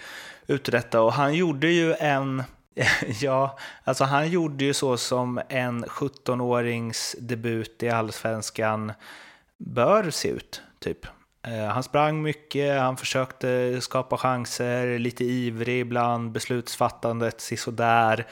uträtta. 0.47 1.01
Och 1.01 1.13
han 1.13 1.33
gjorde 1.33 1.67
ju 1.67 1.93
en, 1.93 2.43
ja, 3.21 3.57
alltså 3.83 4.03
han 4.03 4.29
gjorde 4.29 4.65
ju 4.65 4.73
så 4.73 4.97
som 4.97 5.41
en 5.49 5.85
17-årings 5.85 7.15
debut 7.19 7.83
i 7.83 7.89
allsvenskan 7.89 8.93
bör 9.57 10.09
se 10.09 10.27
ut, 10.27 10.61
typ. 10.79 11.05
Eh, 11.47 11.65
han 11.65 11.83
sprang 11.83 12.21
mycket, 12.21 12.79
han 12.79 12.97
försökte 12.97 13.81
skapa 13.81 14.17
chanser, 14.17 14.99
lite 14.99 15.23
ivrig 15.23 15.79
ibland, 15.79 16.31
beslutsfattandet 16.31 17.41
sisådär. 17.41 18.25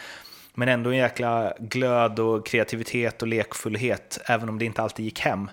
Men 0.60 0.70
ändå 0.70 0.90
en 0.90 0.98
jäkla 0.98 1.54
glöd 1.60 2.20
och 2.20 2.46
kreativitet 2.46 3.22
och 3.22 3.28
lekfullhet, 3.28 4.20
även 4.26 4.50
om 4.50 4.60
det 4.60 4.66
inte 4.66 4.82
alltid 4.82 5.06
gick 5.06 5.20
hem. 5.20 5.50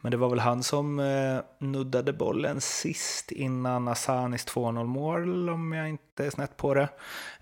Men 0.00 0.10
det 0.10 0.16
var 0.16 0.28
väl 0.28 0.38
han 0.38 0.62
som 0.62 1.00
eh, 1.00 1.38
nuddade 1.58 2.12
bollen 2.12 2.60
sist 2.60 3.32
innan 3.32 3.88
Asanis 3.88 4.46
2-0 4.46 4.84
mål, 4.84 5.50
om 5.50 5.72
jag 5.72 5.88
inte 5.88 6.26
är 6.26 6.30
snett 6.30 6.56
på 6.56 6.74
det. 6.74 6.88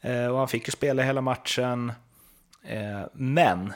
Eh, 0.00 0.26
och 0.26 0.38
han 0.38 0.48
fick 0.48 0.68
ju 0.68 0.72
spela 0.72 1.02
hela 1.02 1.20
matchen. 1.20 1.92
Eh, 2.62 3.02
men, 3.12 3.72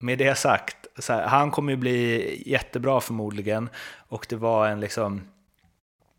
med 0.00 0.18
det 0.18 0.34
sagt, 0.34 0.76
här, 1.08 1.26
han 1.26 1.50
kommer 1.50 1.72
ju 1.72 1.76
bli 1.76 2.42
jättebra 2.46 3.00
förmodligen. 3.00 3.68
Och 4.08 4.26
det 4.28 4.36
var 4.36 4.68
en 4.68 4.80
liksom, 4.80 5.22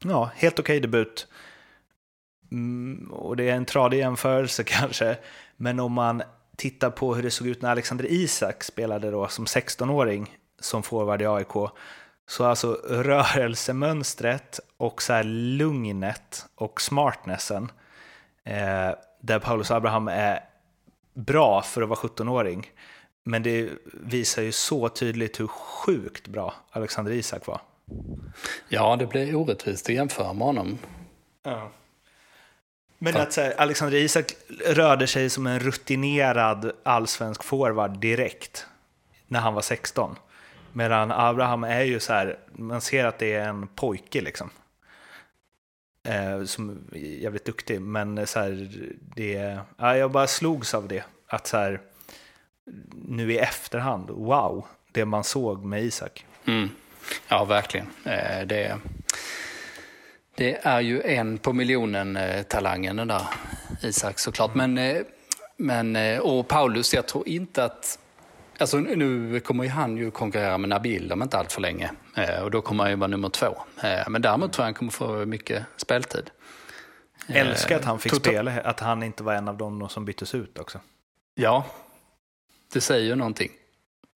ja, 0.04 0.32
helt 0.36 0.60
okej 0.60 0.78
okay 0.78 0.80
debut. 0.80 1.28
Mm, 2.52 3.12
och 3.12 3.38
det 3.38 3.50
är 3.50 3.56
en 3.56 3.66
tradig 3.66 3.98
jämförelse 3.98 4.64
kanske, 4.68 5.18
men 5.58 5.80
om 5.80 5.94
man 5.94 6.24
tittar 6.60 6.90
på 6.90 7.16
hur 7.16 7.24
det 7.24 7.32
såg 7.32 7.48
ut 7.48 7.62
när 7.62 7.72
Alexander 7.72 8.06
Isak 8.12 8.64
spelade 8.64 9.12
då 9.12 9.28
som 9.28 9.46
16-åring 9.46 10.38
som 10.60 10.84
forward 10.84 11.22
i 11.22 11.26
AIK, 11.26 11.72
så 12.28 12.46
alltså 12.46 12.74
rörelsemönstret 12.90 14.60
och 14.78 15.02
så 15.02 15.14
här 15.14 15.24
lugnet 15.24 16.46
och 16.56 16.82
smartnessen, 16.82 17.72
eh, 18.44 18.92
där 19.22 19.40
Paulus 19.40 19.72
Abraham 19.72 20.08
är 20.08 20.44
bra 21.14 21.62
för 21.62 21.82
att 21.82 21.90
vara 21.90 22.00
17-åring, 22.00 22.72
men 23.24 23.44
det 23.44 23.70
visar 23.94 24.42
ju 24.42 24.52
så 24.52 24.90
tydligt 24.90 25.40
hur 25.40 25.48
sjukt 25.48 26.28
bra 26.28 26.54
Alexander 26.72 27.12
Isak 27.12 27.48
var. 27.48 27.62
Ja, 28.70 28.96
det 28.96 29.06
blir 29.06 29.36
orättvist 29.36 29.90
att 29.90 29.96
jämföra 29.96 30.34
med 30.34 30.48
honom. 30.48 30.78
Ja. 31.44 31.72
Men 33.00 33.18
att 33.18 33.36
här, 33.36 33.54
Alexander 33.58 33.98
Isak 33.98 34.34
rörde 34.66 35.08
sig 35.08 35.30
som 35.30 35.48
en 35.48 35.60
rutinerad 35.60 36.72
allsvensk 36.84 37.44
forward 37.44 38.00
direkt 38.00 38.66
när 39.28 39.40
han 39.40 39.54
var 39.54 39.62
16. 39.62 40.16
Medan 40.74 41.12
Abraham 41.12 41.64
är 41.64 41.84
ju 41.84 42.00
så 42.00 42.14
här, 42.14 42.40
man 42.54 42.82
ser 42.82 43.06
att 43.06 43.20
det 43.20 43.34
är 43.34 43.50
en 43.50 43.68
pojke 43.68 44.22
liksom. 44.22 44.50
Eh, 46.08 46.44
som 46.44 46.88
är 46.92 46.98
jävligt 46.98 47.46
duktig, 47.46 47.82
men 47.82 48.28
så 48.28 48.40
här, 48.40 48.70
det, 49.16 49.60
ja, 49.78 49.98
jag 49.98 50.12
bara 50.12 50.28
slogs 50.28 50.74
av 50.74 50.88
det. 50.88 51.04
Att 51.28 51.48
så 51.48 51.58
här, 51.58 51.82
nu 53.08 53.34
i 53.34 53.38
efterhand, 53.38 54.10
wow, 54.10 54.66
det 54.92 55.06
man 55.06 55.24
såg 55.24 55.66
med 55.66 55.84
Isak. 55.84 56.26
Mm. 56.46 56.70
Ja, 57.28 57.46
verkligen. 57.46 57.88
Eh, 58.04 58.48
det 58.48 58.78
det 60.40 60.58
är 60.62 60.82
ju 60.82 61.02
en 61.02 61.38
på 61.38 61.54
miljonen 61.54 62.18
eh, 62.18 62.46
den 62.50 63.08
där 63.08 63.22
Isak 63.82 64.20
såklart. 64.20 64.56
Men, 64.56 64.78
eh, 64.78 65.02
men, 65.58 65.96
eh, 65.96 66.20
och 66.20 66.48
Paulus, 66.48 66.94
jag 66.94 67.08
tror 67.08 67.28
inte 67.28 67.64
att... 67.64 68.00
Alltså 68.58 68.78
nu 68.78 69.40
kommer 69.40 69.64
ju 69.64 69.70
han 69.70 69.98
ju 69.98 70.12
konkurrera 70.12 70.58
med 70.58 70.70
Nabil 70.70 71.12
om 71.12 71.22
inte 71.22 71.38
allt 71.38 71.52
för 71.52 71.62
länge. 71.62 71.92
Och 72.44 72.52
då 72.52 72.62
kommer 72.62 72.84
han 72.84 72.92
ju 72.92 72.98
vara 72.98 73.08
nummer 73.08 73.30
två. 73.30 73.58
Men 74.08 74.22
däremot 74.22 74.54
tror 74.54 74.64
jag 74.64 74.68
han 74.68 74.74
kommer 74.74 74.92
få 74.92 75.26
mycket 75.26 75.64
speltid. 75.78 76.30
Älskar 77.28 77.76
att 77.76 77.86
han 77.86 78.00
fick 78.00 78.12
Total... 78.12 78.34
spela, 78.34 78.62
att 78.62 78.80
han 78.80 79.04
inte 79.04 79.24
var 79.24 79.34
en 79.34 79.48
av 79.48 79.58
dem 79.58 79.90
som 79.90 80.06
byttes 80.06 80.36
ut 80.36 80.60
också. 80.60 80.80
Ja, 81.36 81.66
det 82.74 82.82
säger 82.82 83.06
ju 83.06 83.16
någonting. 83.16 83.52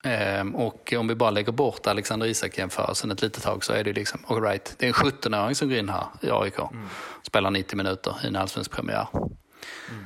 Ehm, 0.03 0.55
och 0.55 0.93
om 0.98 1.07
vi 1.07 1.15
bara 1.15 1.29
lägger 1.29 1.51
bort 1.51 1.88
Alexander 1.88 2.27
Isak-jämförelsen 2.27 3.12
ett 3.12 3.22
litet 3.22 3.43
tag 3.43 3.63
så 3.63 3.74
är 3.74 3.83
det 3.83 3.93
liksom, 3.93 4.25
all 4.27 4.41
right, 4.41 4.75
det 4.77 4.86
är 4.86 4.88
en 4.88 4.93
17-åring 4.93 5.55
som 5.55 5.69
går 5.69 5.77
in 5.77 5.89
här 5.89 6.05
i 6.22 6.29
AIK. 6.31 6.60
Mm. 6.60 6.89
Spelar 7.24 7.51
90 7.51 7.77
minuter 7.77 8.15
i 8.24 8.27
en 8.27 8.36
allsvensk 8.36 8.72
premiär. 8.72 9.07
Mm. 9.13 10.05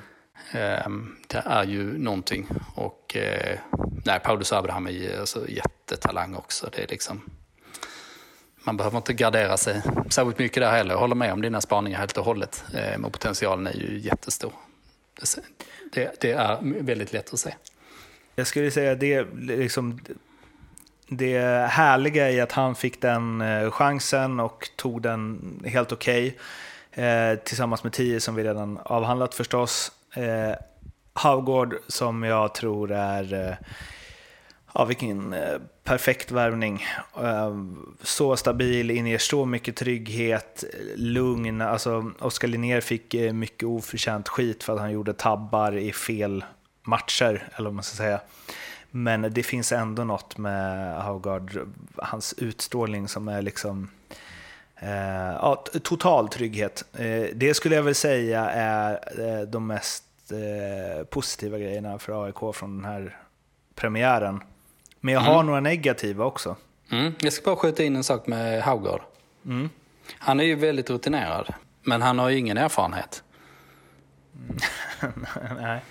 Ehm, 0.51 1.15
det 1.27 1.43
är 1.45 1.63
ju 1.63 1.97
någonting. 1.97 2.47
Och 2.75 3.15
eh, 3.15 3.59
nej, 4.05 4.19
Paulus 4.19 4.53
Abraham 4.53 4.87
är 4.87 4.91
ju 4.91 5.19
alltså, 5.19 5.49
jättetalang 5.49 6.35
också. 6.35 6.69
Det 6.75 6.83
är 6.83 6.87
liksom, 6.87 7.21
man 8.63 8.77
behöver 8.77 8.97
inte 8.97 9.13
gardera 9.13 9.57
sig 9.57 9.81
särskilt 10.09 10.39
mycket 10.39 10.63
där 10.63 10.71
heller. 10.71 10.93
Jag 10.93 10.99
håller 10.99 11.15
med 11.15 11.33
om 11.33 11.41
dina 11.41 11.61
spaningar 11.61 11.99
helt 11.99 12.17
och 12.17 12.25
hållet. 12.25 12.63
Ehm, 12.73 13.05
och 13.05 13.13
potentialen 13.13 13.67
är 13.67 13.77
ju 13.77 13.99
jättestor. 13.99 14.53
Det, 15.93 16.21
det 16.21 16.31
är 16.31 16.57
väldigt 16.61 17.13
lätt 17.13 17.33
att 17.33 17.39
se. 17.39 17.53
Jag 18.39 18.47
skulle 18.47 18.71
säga 18.71 18.95
det, 18.95 19.27
liksom, 19.33 19.99
det 21.07 21.67
härliga 21.69 22.31
i 22.31 22.41
att 22.41 22.51
han 22.51 22.75
fick 22.75 23.01
den 23.01 23.41
eh, 23.41 23.71
chansen 23.71 24.39
och 24.39 24.69
tog 24.75 25.01
den 25.01 25.39
helt 25.65 25.91
okej. 25.91 26.37
Okay, 26.91 27.05
eh, 27.05 27.35
tillsammans 27.35 27.83
med 27.83 27.93
tio 27.93 28.19
som 28.19 28.35
vi 28.35 28.43
redan 28.43 28.79
avhandlat 28.83 29.35
förstås. 29.35 29.91
Eh, 30.13 30.55
Havgård 31.13 31.75
som 31.87 32.23
jag 32.23 32.53
tror 32.53 32.91
är, 32.91 33.33
eh, 33.33 33.55
ja 34.73 34.85
vilken 34.85 35.33
eh, 35.33 35.57
perfekt 35.83 36.31
värvning. 36.31 36.85
Eh, 37.21 37.55
så 38.01 38.37
stabil, 38.37 38.91
inger 38.91 39.17
så 39.17 39.45
mycket 39.45 39.75
trygghet, 39.75 40.63
lugn. 40.95 41.61
Alltså, 41.61 42.11
Oskar 42.19 42.47
Linnér 42.47 42.81
fick 42.81 43.13
eh, 43.13 43.33
mycket 43.33 43.63
oförtjänt 43.63 44.29
skit 44.29 44.63
för 44.63 44.73
att 44.73 44.79
han 44.79 44.91
gjorde 44.91 45.13
tabbar 45.13 45.77
i 45.77 45.93
fel 45.93 46.43
matcher, 46.87 47.49
eller 47.55 47.65
vad 47.69 47.73
man 47.73 47.83
ska 47.83 47.95
säga. 47.95 48.19
Men 48.91 49.33
det 49.33 49.43
finns 49.43 49.71
ändå 49.71 50.03
något 50.03 50.37
med 50.37 50.95
Haugard, 51.01 51.59
hans 51.95 52.33
utstrålning 52.37 53.07
som 53.07 53.27
är 53.27 53.41
liksom 53.41 53.89
eh, 54.75 55.33
ja, 55.41 55.63
total 55.83 56.29
trygghet. 56.29 56.83
Eh, 56.93 57.25
det 57.33 57.53
skulle 57.53 57.75
jag 57.75 57.83
väl 57.83 57.95
säga 57.95 58.49
är 58.49 58.99
eh, 59.19 59.41
de 59.41 59.67
mest 59.67 60.03
eh, 60.31 61.05
positiva 61.05 61.57
grejerna 61.57 61.99
för 61.99 62.25
AIK 62.25 62.55
från 62.55 62.77
den 62.77 62.85
här 62.85 63.17
premiären. 63.75 64.41
Men 64.99 65.13
jag 65.13 65.21
har 65.21 65.33
mm. 65.33 65.45
några 65.45 65.59
negativa 65.59 66.25
också. 66.25 66.55
Mm. 66.91 67.13
Jag 67.19 67.33
ska 67.33 67.45
bara 67.45 67.55
skjuta 67.55 67.83
in 67.83 67.95
en 67.95 68.03
sak 68.03 68.27
med 68.27 68.63
Haugard. 68.63 69.01
Mm. 69.45 69.69
Han 70.19 70.39
är 70.39 70.43
ju 70.43 70.55
väldigt 70.55 70.89
rutinerad, 70.89 71.53
men 71.83 72.01
han 72.01 72.19
har 72.19 72.29
ju 72.29 72.37
ingen 72.37 72.57
erfarenhet. 72.57 73.23
Nej. 75.59 75.81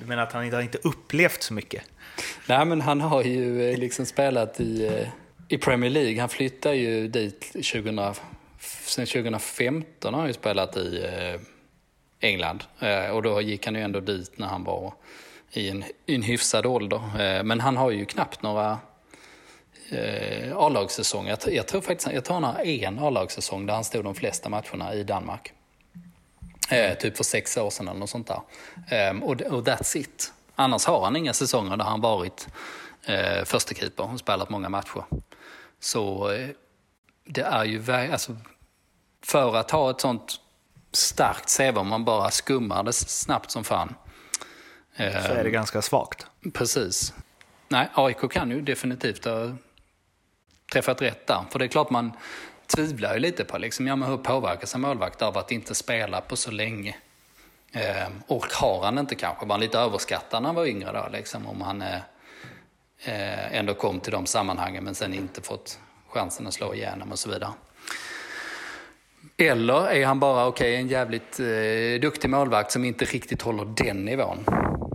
Du 0.00 0.06
menar 0.06 0.22
att 0.22 0.32
han 0.32 0.44
inte 0.44 0.56
har 0.56 0.62
inte 0.62 0.78
upplevt 0.78 1.42
så 1.42 1.54
mycket? 1.54 1.82
Nej, 2.46 2.64
men 2.64 2.80
han 2.80 3.00
har 3.00 3.22
ju 3.22 3.70
eh, 3.70 3.78
liksom 3.78 4.06
spelat 4.06 4.60
i, 4.60 4.86
eh, 4.86 5.08
i 5.48 5.58
Premier 5.58 5.90
League. 5.90 6.20
Han 6.20 6.28
flyttade 6.28 6.76
ju 6.76 7.08
dit 7.08 7.40
2000, 7.52 8.14
sen 8.60 9.06
2015 9.06 10.14
har 10.14 10.20
han 10.20 10.28
ju 10.28 10.34
spelat 10.34 10.76
i 10.76 11.04
eh, 11.04 11.40
England. 12.20 12.64
Och 13.12 13.22
då 13.22 13.40
gick 13.40 13.66
han 13.66 13.74
ju 13.74 13.80
ändå 13.80 14.00
dit 14.00 14.38
när 14.38 14.46
han 14.46 14.64
var 14.64 14.94
i 15.52 15.68
en, 15.70 15.84
i 16.06 16.14
en 16.14 16.22
hyfsad 16.22 16.66
ålder. 16.66 17.42
Men 17.42 17.60
han 17.60 17.76
har 17.76 17.90
ju 17.90 18.04
knappt 18.04 18.42
några 18.42 18.78
A-lagssäsonger. 20.54 21.38
Jag, 21.44 21.54
jag, 21.54 21.68
tror 21.68 21.80
faktiskt 21.80 22.12
jag 22.12 22.24
tror 22.24 22.34
han 22.34 22.44
har 22.44 22.66
en 22.66 22.98
A-lagssäsong 22.98 23.66
där 23.66 23.74
han 23.74 23.84
stod 23.84 24.04
de 24.04 24.14
flesta 24.14 24.48
matcherna 24.48 24.94
i 24.94 25.02
Danmark. 25.02 25.52
Eh, 26.70 26.94
typ 26.94 27.16
för 27.16 27.24
sex 27.24 27.56
år 27.56 27.70
sedan 27.70 27.88
eller 27.88 28.00
något 28.00 28.10
sånt 28.10 28.26
där. 28.26 28.40
Eh, 28.88 29.22
och, 29.22 29.40
och 29.42 29.64
that's 29.66 29.96
it. 29.96 30.32
Annars 30.54 30.84
har 30.84 31.04
han 31.04 31.16
inga 31.16 31.32
säsonger 31.32 31.76
där 31.76 31.84
han 31.84 32.00
varit 32.00 32.48
eh, 33.04 33.44
första 33.44 33.74
keeper 33.74 34.12
och 34.12 34.18
spelat 34.18 34.50
många 34.50 34.68
matcher. 34.68 35.04
Så 35.80 36.30
eh, 36.30 36.48
det 37.24 37.40
är 37.42 37.64
ju, 37.64 37.92
alltså, 37.92 38.36
för 39.24 39.56
att 39.56 39.70
ha 39.70 39.90
ett 39.90 40.00
sånt 40.00 40.40
starkt 40.92 41.56
CV 41.56 41.78
om 41.78 41.88
man 41.88 42.04
bara 42.04 42.30
skummar 42.30 42.82
det 42.82 42.92
snabbt 42.92 43.50
som 43.50 43.64
fan. 43.64 43.94
Så 44.96 45.02
är 45.32 45.44
det 45.44 45.50
ganska 45.50 45.82
svagt. 45.82 46.26
Precis. 46.54 47.14
Nej, 47.68 47.88
AIK 47.94 48.30
kan 48.30 48.50
ju 48.50 48.60
definitivt 48.60 49.24
ha 49.24 49.56
träffat 50.72 51.02
rätt 51.02 51.26
där. 51.26 51.44
För 51.50 51.58
det 51.58 51.64
är 51.64 51.68
klart 51.68 51.90
man 51.90 52.12
tvivlar 52.76 53.14
ju 53.14 53.20
lite 53.20 53.44
på 53.44 53.58
liksom, 53.58 53.86
ja, 53.86 53.96
men 53.96 54.08
hur 54.08 54.16
påverkas 54.16 54.74
en 54.74 54.80
målvakt 54.80 55.22
av 55.22 55.38
att 55.38 55.52
inte 55.52 55.74
spela 55.74 56.20
på 56.20 56.36
så 56.36 56.50
länge? 56.50 56.96
Eh, 57.72 58.08
och 58.26 58.46
har 58.52 58.84
han 58.84 58.98
inte 58.98 59.14
kanske, 59.14 59.46
var 59.46 59.54
han 59.54 59.60
lite 59.60 59.78
överskattad 59.78 60.42
när 60.42 60.48
han 60.48 60.56
var 60.56 60.66
yngre 60.66 60.92
då, 60.92 61.08
liksom, 61.12 61.46
om 61.46 61.60
han 61.60 61.82
eh, 61.82 61.98
eh, 63.04 63.56
ändå 63.56 63.74
kom 63.74 64.00
till 64.00 64.12
de 64.12 64.26
sammanhangen 64.26 64.84
men 64.84 64.94
sen 64.94 65.14
inte 65.14 65.42
fått 65.42 65.78
chansen 66.08 66.46
att 66.46 66.54
slå 66.54 66.74
igenom 66.74 67.12
och 67.12 67.18
så 67.18 67.30
vidare. 67.30 67.52
Eller 69.36 69.90
är 69.90 70.06
han 70.06 70.20
bara 70.20 70.46
okay, 70.46 70.74
en 70.74 70.88
jävligt 70.88 71.40
eh, 71.40 72.00
duktig 72.00 72.30
målvakt 72.30 72.72
som 72.72 72.84
inte 72.84 73.04
riktigt 73.04 73.42
håller 73.42 73.64
den 73.64 74.04
nivån? 74.04 74.44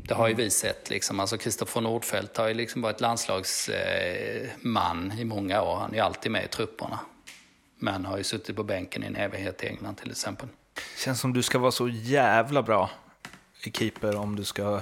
Det 0.07 0.13
har 0.13 0.27
ju 0.27 0.33
vi 0.33 0.49
sett. 0.49 0.89
Liksom. 0.89 1.19
Alltså 1.19 1.37
Kristoffer 1.37 1.81
Nordfeldt 1.81 2.37
har 2.37 2.47
ju 2.47 2.53
liksom 2.53 2.81
varit 2.81 3.01
landslagsman 3.01 5.11
eh, 5.11 5.21
i 5.21 5.25
många 5.25 5.61
år. 5.61 5.75
Han 5.75 5.91
är 5.91 5.95
ju 5.95 6.01
alltid 6.01 6.31
med 6.31 6.45
i 6.45 6.47
trupperna. 6.47 6.99
Men 7.77 8.05
har 8.05 8.17
ju 8.17 8.23
suttit 8.23 8.55
på 8.55 8.63
bänken 8.63 9.03
i 9.03 9.05
en 9.05 9.15
evighet 9.15 9.63
i 9.63 9.67
England 9.67 9.95
till 9.95 10.11
exempel. 10.11 10.49
Känns 10.97 11.19
som 11.19 11.33
du 11.33 11.43
ska 11.43 11.59
vara 11.59 11.71
så 11.71 11.87
jävla 11.87 12.63
bra 12.63 12.89
i 13.63 13.71
keeper 13.71 14.15
om 14.15 14.35
du 14.35 14.43
ska 14.43 14.81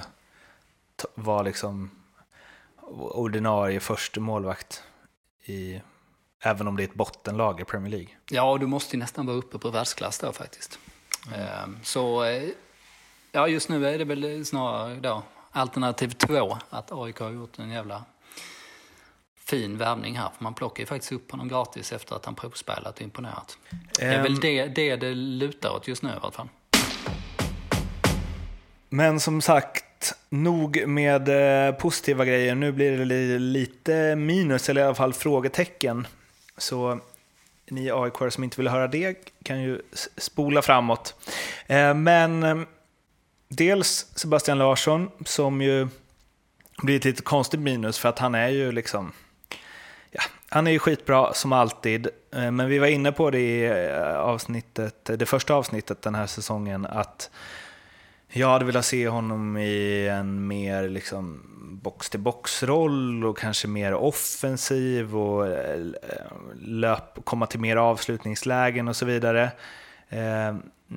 vara 1.14 1.42
liksom 1.42 1.90
ordinarie 2.96 3.80
första 3.80 4.20
målvakt 4.20 4.82
i 5.44 5.80
Även 6.46 6.68
om 6.68 6.76
det 6.76 6.82
är 6.82 6.88
ett 6.88 6.94
bottenlag 6.94 7.60
i 7.60 7.64
Premier 7.64 7.90
League. 7.90 8.08
Ja, 8.30 8.58
du 8.60 8.66
måste 8.66 8.96
ju 8.96 9.00
nästan 9.00 9.26
vara 9.26 9.36
uppe 9.36 9.58
på 9.58 9.70
världsklass 9.70 10.18
då 10.18 10.32
faktiskt. 10.32 10.78
Mm. 11.34 11.78
Så 11.82 12.24
eh, 12.24 12.48
ja, 13.32 13.48
just 13.48 13.68
nu 13.68 13.86
är 13.86 13.98
det 13.98 14.04
väl 14.04 14.44
snarare 14.44 14.94
då 14.94 15.22
alternativ 15.50 16.08
två, 16.08 16.58
att 16.70 16.92
AIK 16.92 17.18
har 17.18 17.30
gjort 17.30 17.58
en 17.58 17.70
jävla 17.70 18.04
fin 19.44 19.78
värvning 19.78 20.16
här. 20.18 20.30
För 20.36 20.44
man 20.44 20.54
plockar 20.54 20.82
ju 20.82 20.86
faktiskt 20.86 21.12
upp 21.12 21.30
honom 21.30 21.48
gratis 21.48 21.92
efter 21.92 22.16
att 22.16 22.24
han 22.24 22.34
provspelat 22.34 22.96
och 22.96 23.02
imponerat. 23.02 23.58
Um, 23.70 23.78
det 23.98 24.04
är 24.04 24.22
väl 24.22 24.40
det, 24.40 24.66
det 24.66 24.96
det 24.96 25.14
lutar 25.14 25.70
åt 25.70 25.88
just 25.88 26.02
nu 26.02 26.08
i 26.08 26.12
alla 26.22 26.32
fall. 26.32 26.48
Men 28.88 29.20
som 29.20 29.40
sagt, 29.40 29.84
nog 30.28 30.86
med 30.86 31.28
eh, 31.68 31.74
positiva 31.74 32.24
grejer. 32.24 32.54
Nu 32.54 32.72
blir 32.72 32.98
det 32.98 33.38
lite 33.38 34.16
minus, 34.16 34.68
eller 34.68 34.80
i 34.80 34.84
alla 34.84 34.94
fall 34.94 35.12
frågetecken. 35.12 36.06
Så 36.58 37.00
ni 37.70 37.90
AIK 37.90 38.32
som 38.32 38.44
inte 38.44 38.56
vill 38.56 38.68
höra 38.68 38.88
det 38.88 39.14
kan 39.42 39.62
ju 39.62 39.82
spola 40.16 40.62
framåt. 40.62 41.14
Eh, 41.66 41.94
men 41.94 42.42
eh, 42.42 42.56
dels 43.48 44.06
Sebastian 44.14 44.58
Larsson 44.58 45.10
som 45.24 45.62
ju 45.62 45.88
blir 46.82 46.96
ett 46.96 47.04
lite 47.04 47.22
konstigt 47.22 47.60
minus 47.60 47.98
för 47.98 48.08
att 48.08 48.18
han 48.18 48.34
är 48.34 48.48
ju 48.48 48.72
liksom 48.72 49.12
han 50.54 50.66
är 50.66 50.70
ju 50.70 50.78
skitbra 50.78 51.32
som 51.32 51.52
alltid, 51.52 52.08
eh, 52.34 52.50
men 52.50 52.68
vi 52.68 52.78
var 52.78 52.86
inne 52.86 53.12
på 53.12 53.30
det 53.30 53.40
i 53.40 53.66
eh, 53.66 54.16
avsnittet, 54.16 55.04
det 55.04 55.26
första 55.26 55.54
avsnittet 55.54 56.02
den 56.02 56.14
här 56.14 56.26
säsongen 56.26 56.86
att 56.86 57.30
jag 58.28 58.48
hade 58.48 58.64
velat 58.64 58.84
se 58.84 59.08
honom 59.08 59.56
i 59.56 60.08
en 60.08 60.46
mer 60.46 60.88
liksom 60.88 61.42
box-till-box-roll 61.82 63.24
och 63.24 63.38
kanske 63.38 63.68
mer 63.68 63.94
offensiv 63.94 65.16
och 65.16 65.46
eh, 65.46 65.80
löp, 66.60 67.24
komma 67.24 67.46
till 67.46 67.60
mer 67.60 67.76
avslutningslägen 67.76 68.88
och 68.88 68.96
så 68.96 69.06
vidare. 69.06 69.50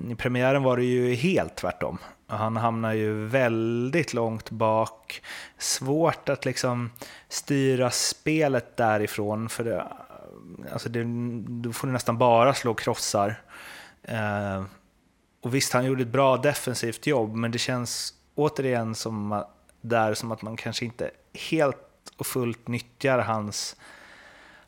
I 0.09 0.15
premiären 0.15 0.63
var 0.63 0.77
det 0.77 0.83
ju 0.83 1.13
helt 1.13 1.55
tvärtom. 1.55 1.97
Han 2.27 2.57
hamnar 2.57 2.93
ju 2.93 3.25
väldigt 3.25 4.13
långt 4.13 4.51
bak. 4.51 5.21
Svårt 5.57 6.29
att 6.29 6.45
liksom 6.45 6.91
styra 7.29 7.91
spelet 7.91 8.77
därifrån. 8.77 9.49
För 9.49 9.63
det, 9.63 9.87
alltså 10.73 10.89
det, 10.89 11.03
då 11.47 11.73
får 11.73 11.87
du 11.87 11.93
nästan 11.93 12.17
bara 12.17 12.53
slå 12.53 12.73
krossar. 12.73 13.41
Eh, 14.03 14.63
och 15.41 15.55
visst, 15.55 15.73
han 15.73 15.85
gjorde 15.85 16.01
ett 16.01 16.07
bra 16.07 16.37
defensivt 16.37 17.07
jobb, 17.07 17.35
men 17.35 17.51
det 17.51 17.57
känns 17.57 18.13
återigen 18.35 18.95
som 18.95 19.43
där 19.81 20.13
som 20.13 20.31
att 20.31 20.41
man 20.41 20.57
kanske 20.57 20.85
inte 20.85 21.11
helt 21.51 21.77
och 22.17 22.27
fullt 22.27 22.67
nyttjar 22.67 23.19
hans, 23.19 23.75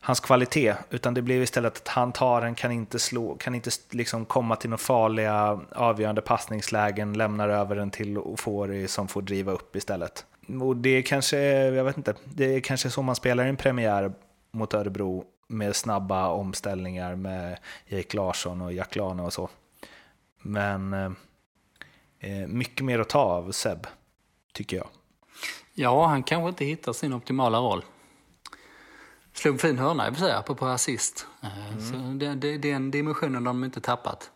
hans 0.01 0.19
kvalitet, 0.19 0.75
utan 0.89 1.13
det 1.13 1.21
blev 1.21 1.41
istället 1.41 1.77
att 1.77 1.88
han 1.88 2.12
tar 2.12 2.41
den, 2.41 2.55
kan 2.55 2.71
inte 2.71 2.99
slå, 2.99 3.35
kan 3.35 3.55
inte 3.55 3.71
liksom 3.89 4.25
komma 4.25 4.55
till 4.55 4.69
några 4.69 4.77
farliga 4.77 5.59
avgörande 5.71 6.21
passningslägen, 6.21 7.13
lämnar 7.13 7.49
över 7.49 7.75
den 7.75 7.91
till 7.91 8.17
Ofori 8.17 8.88
som 8.88 9.07
får 9.07 9.21
driva 9.21 9.51
upp 9.51 9.75
istället. 9.75 10.25
Och 10.62 10.77
det 10.77 10.89
är 10.89 11.01
kanske, 11.01 11.38
jag 11.65 11.83
vet 11.83 11.97
inte, 11.97 12.15
det 12.25 12.55
är 12.55 12.59
kanske 12.59 12.89
så 12.89 13.01
man 13.01 13.15
spelar 13.15 13.45
en 13.45 13.57
premiär 13.57 14.13
mot 14.51 14.73
Örebro 14.73 15.25
med 15.47 15.75
snabba 15.75 16.27
omställningar 16.27 17.15
med 17.15 17.59
Jake 17.88 18.17
Larsson 18.17 18.62
och 18.62 18.73
Jack 18.73 18.95
Lane 18.95 19.23
och 19.23 19.33
så. 19.33 19.49
Men 20.41 20.93
eh, 20.93 21.12
eh 22.19 22.47
mycket 22.47 22.85
mer 22.85 22.99
att 22.99 23.09
ta 23.09 23.19
av 23.19 23.51
Seb, 23.51 23.88
tycker 24.53 24.77
jag. 24.77 24.88
Ja, 25.73 26.05
han 26.05 26.23
kanske 26.23 26.49
inte 26.49 26.65
hittar 26.65 26.93
sin 26.93 27.13
optimala 27.13 27.57
roll. 27.57 27.83
Slog 29.33 29.61
fin 29.61 29.77
hörna 29.77 30.07
i 30.07 30.11
och 30.11 30.15
för 30.15 30.21
sig, 30.21 30.33
apropå 30.33 30.65
assist. 30.65 31.27
Eh, 31.41 31.67
mm. 31.67 31.81
Så 31.81 32.25
det, 32.25 32.35
det, 32.35 32.57
den 32.57 32.91
dimensionen 32.91 33.35
har 33.35 33.53
de 33.53 33.63
inte 33.63 33.81
tappat. 33.81 34.31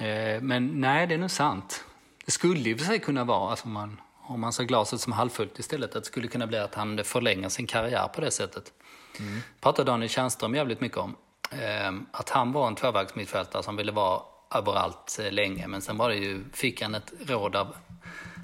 Nej. 0.00 0.34
Eh, 0.34 0.42
men 0.42 0.80
nej, 0.80 1.06
det 1.06 1.14
är 1.14 1.18
nog 1.18 1.30
sant. 1.30 1.84
Det 2.24 2.30
skulle 2.30 2.70
i 2.70 2.74
och 2.74 2.78
för 2.78 2.86
sig 2.86 2.98
kunna 2.98 3.24
vara, 3.24 3.50
alltså 3.50 3.68
man, 3.68 4.00
om 4.22 4.40
man 4.40 4.52
ser 4.52 4.64
glaset 4.64 5.00
som 5.00 5.12
halvfullt 5.12 5.58
istället, 5.58 5.96
att 5.96 6.02
det 6.02 6.06
skulle 6.06 6.28
kunna 6.28 6.46
bli 6.46 6.58
att 6.58 6.74
han 6.74 7.04
förlänger 7.04 7.48
sin 7.48 7.66
karriär 7.66 8.08
på 8.08 8.20
det 8.20 8.30
sättet. 8.30 8.72
Mm. 9.18 9.40
pratade 9.60 9.90
Daniel 9.90 10.08
Tjärnström 10.08 10.54
jävligt 10.54 10.80
mycket 10.80 10.98
om. 10.98 11.16
Eh, 11.50 11.92
att 12.10 12.30
han 12.30 12.52
var 12.52 12.66
en 12.66 12.74
tvåvägsmittfältare 12.74 13.62
som 13.62 13.76
ville 13.76 13.92
vara 13.92 14.22
överallt 14.54 15.18
länge. 15.30 15.66
Men 15.66 15.82
sen 15.82 15.96
var 15.96 16.08
det 16.08 16.16
ju, 16.16 16.44
fick 16.52 16.82
han 16.82 16.94
ett 16.94 17.12
råd 17.26 17.56
av 17.56 17.76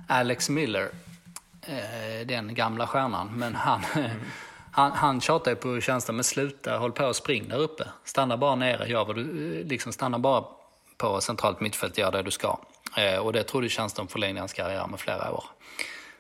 Alex 0.08 0.48
Miller 0.48 0.90
Eh, 1.66 2.26
den 2.26 2.54
gamla 2.54 2.86
stjärnan. 2.86 3.30
Men 3.34 3.54
han, 3.54 3.84
mm 3.94 4.10
han, 4.74 4.92
han 4.92 5.20
tjatar 5.20 5.54
på 5.54 5.80
tjänsten, 5.80 6.14
men 6.14 6.24
sluta 6.24 6.78
håll 6.78 6.92
på 6.92 7.04
och 7.04 7.16
spring 7.16 7.48
där 7.48 7.58
uppe. 7.58 7.84
Stanna 8.04 8.36
bara 8.36 8.54
nere, 8.54 8.88
gör 8.88 9.04
vad 9.04 9.16
du, 9.16 9.58
eh, 9.60 9.66
liksom 9.66 9.92
stanna 9.92 10.18
bara 10.18 10.44
på 10.96 11.20
centralt 11.20 11.60
mittfält, 11.60 11.98
gör 11.98 12.12
det 12.12 12.22
du 12.22 12.30
ska. 12.30 12.58
Eh, 12.96 13.18
och 13.18 13.32
det 13.32 13.42
trodde 13.42 13.68
tjänsten 13.68 14.08
förlängde 14.08 14.40
hans 14.40 14.52
karriär 14.52 14.86
med 14.86 15.00
flera 15.00 15.32
år. 15.32 15.44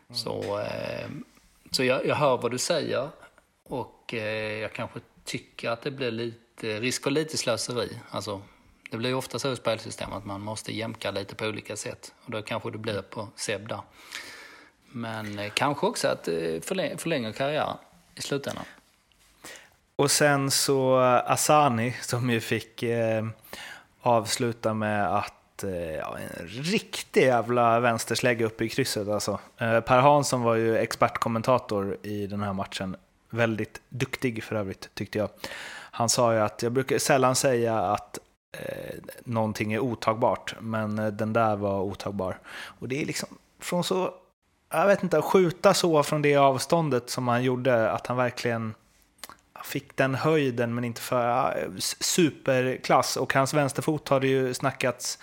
Mm. 0.08 0.18
Så, 0.18 0.58
eh, 0.58 1.08
så 1.70 1.84
jag, 1.84 2.06
jag 2.06 2.14
hör 2.14 2.36
vad 2.36 2.50
du 2.50 2.58
säger 2.58 3.08
och 3.68 4.14
eh, 4.14 4.58
jag 4.58 4.72
kanske 4.72 5.00
tycker 5.24 5.70
att 5.70 5.82
det 5.82 5.90
blir 5.90 6.10
lite 6.10 6.80
risk 6.80 7.02
för 7.02 7.10
lite 7.10 7.36
slöseri. 7.36 7.98
Alltså, 8.10 8.42
det 8.90 8.96
blir 8.96 9.14
ofta 9.14 9.38
så 9.38 9.52
i 9.52 9.56
spelsystem 9.56 10.12
att 10.12 10.24
man 10.24 10.40
måste 10.40 10.72
jämka 10.72 11.10
lite 11.10 11.34
på 11.34 11.46
olika 11.46 11.76
sätt. 11.76 12.14
Och 12.24 12.30
då 12.30 12.42
kanske 12.42 12.70
det 12.70 12.78
blir 12.78 13.02
på 13.02 13.28
Seb 13.36 13.68
där. 13.68 13.80
Men 14.86 15.38
eh, 15.38 15.52
kanske 15.54 15.86
också 15.86 16.08
att 16.08 16.28
eh, 16.28 16.60
förlänga 16.96 17.32
karriären 17.32 17.76
i 18.14 18.22
slutändan. 18.22 18.64
Och 19.96 20.10
sen 20.10 20.50
så 20.50 20.96
Asani 21.26 21.96
som 22.00 22.30
ju 22.30 22.40
fick 22.40 22.82
eh, 22.82 23.26
avsluta 24.00 24.74
med 24.74 25.16
att 25.16 25.64
eh, 25.64 25.94
ja, 25.94 26.18
en 26.18 26.46
riktig 26.46 27.22
jävla 27.22 27.80
vänsterslägga 27.80 28.46
upp 28.46 28.60
i 28.60 28.68
krysset 28.68 29.08
alltså. 29.08 29.40
Eh, 29.58 29.80
per 29.80 29.98
Hansson 29.98 30.42
var 30.42 30.54
ju 30.54 30.78
expertkommentator 30.78 31.96
i 32.02 32.26
den 32.26 32.42
här 32.42 32.52
matchen. 32.52 32.96
Väldigt 33.30 33.80
duktig 33.88 34.44
för 34.44 34.56
övrigt 34.56 34.88
tyckte 34.94 35.18
jag. 35.18 35.28
Han 35.90 36.08
sa 36.08 36.34
ju 36.34 36.40
att, 36.40 36.62
jag 36.62 36.72
brukar 36.72 36.98
sällan 36.98 37.36
säga 37.36 37.78
att 37.78 38.18
eh, 38.58 38.94
någonting 39.24 39.72
är 39.72 39.78
otagbart, 39.78 40.54
men 40.60 40.98
eh, 40.98 41.06
den 41.06 41.32
där 41.32 41.56
var 41.56 41.80
otagbar. 41.80 42.38
Och 42.78 42.88
det 42.88 43.02
är 43.02 43.06
liksom 43.06 43.28
från 43.60 43.84
så 43.84 44.14
jag 44.72 44.86
vet 44.86 45.02
inte, 45.02 45.22
skjuta 45.22 45.74
så 45.74 46.02
från 46.02 46.22
det 46.22 46.36
avståndet 46.36 47.10
som 47.10 47.28
han 47.28 47.42
gjorde, 47.42 47.90
att 47.90 48.06
han 48.06 48.16
verkligen 48.16 48.74
fick 49.64 49.96
den 49.96 50.14
höjden 50.14 50.74
men 50.74 50.84
inte 50.84 51.00
för 51.00 51.54
superklass. 52.00 53.16
Och 53.16 53.34
hans 53.34 53.54
vänsterfot 53.54 54.08
har 54.08 54.20
det 54.20 54.28
ju 54.28 54.54
snackats 54.54 55.18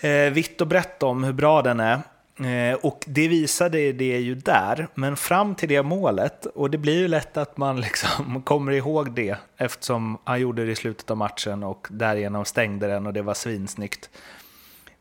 eh, 0.00 0.32
vitt 0.32 0.60
och 0.60 0.66
brett 0.66 1.02
om 1.02 1.24
hur 1.24 1.32
bra 1.32 1.62
den 1.62 1.80
är. 1.80 2.00
Eh, 2.40 2.74
och 2.74 3.04
det 3.06 3.28
visade 3.28 3.92
det 3.92 4.18
ju 4.18 4.34
där, 4.34 4.88
men 4.94 5.16
fram 5.16 5.54
till 5.54 5.68
det 5.68 5.82
målet, 5.82 6.46
och 6.46 6.70
det 6.70 6.78
blir 6.78 6.98
ju 6.98 7.08
lätt 7.08 7.36
att 7.36 7.56
man 7.56 7.80
liksom 7.80 8.42
kommer 8.42 8.72
ihåg 8.72 9.12
det 9.12 9.36
eftersom 9.56 10.18
han 10.24 10.40
gjorde 10.40 10.64
det 10.64 10.72
i 10.72 10.76
slutet 10.76 11.10
av 11.10 11.16
matchen 11.16 11.62
och 11.62 11.86
därigenom 11.90 12.44
stängde 12.44 12.86
den 12.86 13.06
och 13.06 13.12
det 13.12 13.22
var 13.22 13.34
svinsnyggt. 13.34 14.10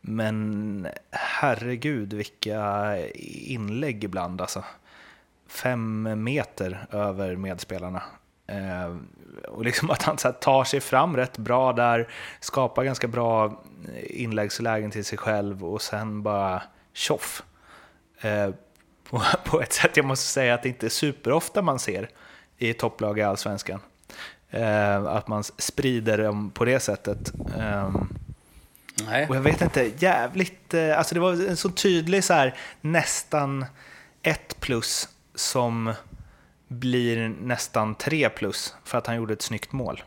Men 0.02 0.88
herregud 1.12 2.14
vilka 2.14 2.96
inlägg 3.46 4.04
ibland 4.04 4.42
alltså. 4.42 4.64
Fem 5.48 6.24
meter 6.24 6.88
över 6.92 7.36
medspelarna. 7.36 8.04
Eh, 8.48 8.96
och 9.48 9.66
liksom 9.66 9.90
att 9.92 10.04
han 10.04 10.18
så 10.18 10.32
tar 10.32 10.64
sig 10.64 10.80
fram 10.80 11.18
rätt 11.18 11.38
bra 11.38 11.74
där, 11.74 12.08
skapar 12.40 12.84
ganska 12.84 13.08
bra 13.08 13.64
inläggslägen 14.04 14.92
till 14.92 15.06
sig 15.06 15.18
själv 15.18 15.66
och 15.66 15.82
sen 15.82 16.24
bara 16.24 16.64
tjoff. 16.94 17.44
Eh, 18.22 18.50
på, 19.10 19.22
på, 19.46 19.62
ett 19.62 19.74
sätt 19.74 19.98
jag 19.98 20.06
måste 20.06 20.26
säga 20.26 20.54
att 20.54 20.64
det 20.64 20.70
inte 20.70 20.88
är 20.88 20.90
superofta 20.90 21.62
man 21.62 21.80
ser 21.80 22.10
i 22.58 22.74
topplag 22.74 23.20
i 23.20 23.22
allsvenskan. 23.22 23.80
Eh, 24.50 25.06
att 25.06 25.28
man 25.28 25.44
sprider 25.44 26.18
dem 26.18 26.52
på 26.52 26.66
det 26.66 26.80
sättet. 26.80 27.34
Ehm, 27.60 28.10
Nej. 29.06 29.28
Och 29.30 29.36
jag 29.36 29.42
vet 29.42 29.62
inte, 29.62 29.92
jävligt... 29.98 30.74
Eh, 30.74 30.98
alltså 30.98 31.16
det 31.16 31.22
var 31.22 31.32
en 31.32 31.58
så 31.58 31.70
tydlig 31.70 32.24
så 32.24 32.34
här, 32.34 32.58
nästan 32.82 33.66
ett 34.22 34.60
plus 34.60 35.10
som 35.36 35.94
blir 36.68 37.28
nästan 37.28 37.96
tre 37.96 38.30
plus 38.30 38.76
för 38.84 38.98
att 38.98 39.08
han 39.08 39.16
gjorde 39.16 39.34
ett 39.34 39.42
snyggt 39.42 39.72
mål. 39.72 40.04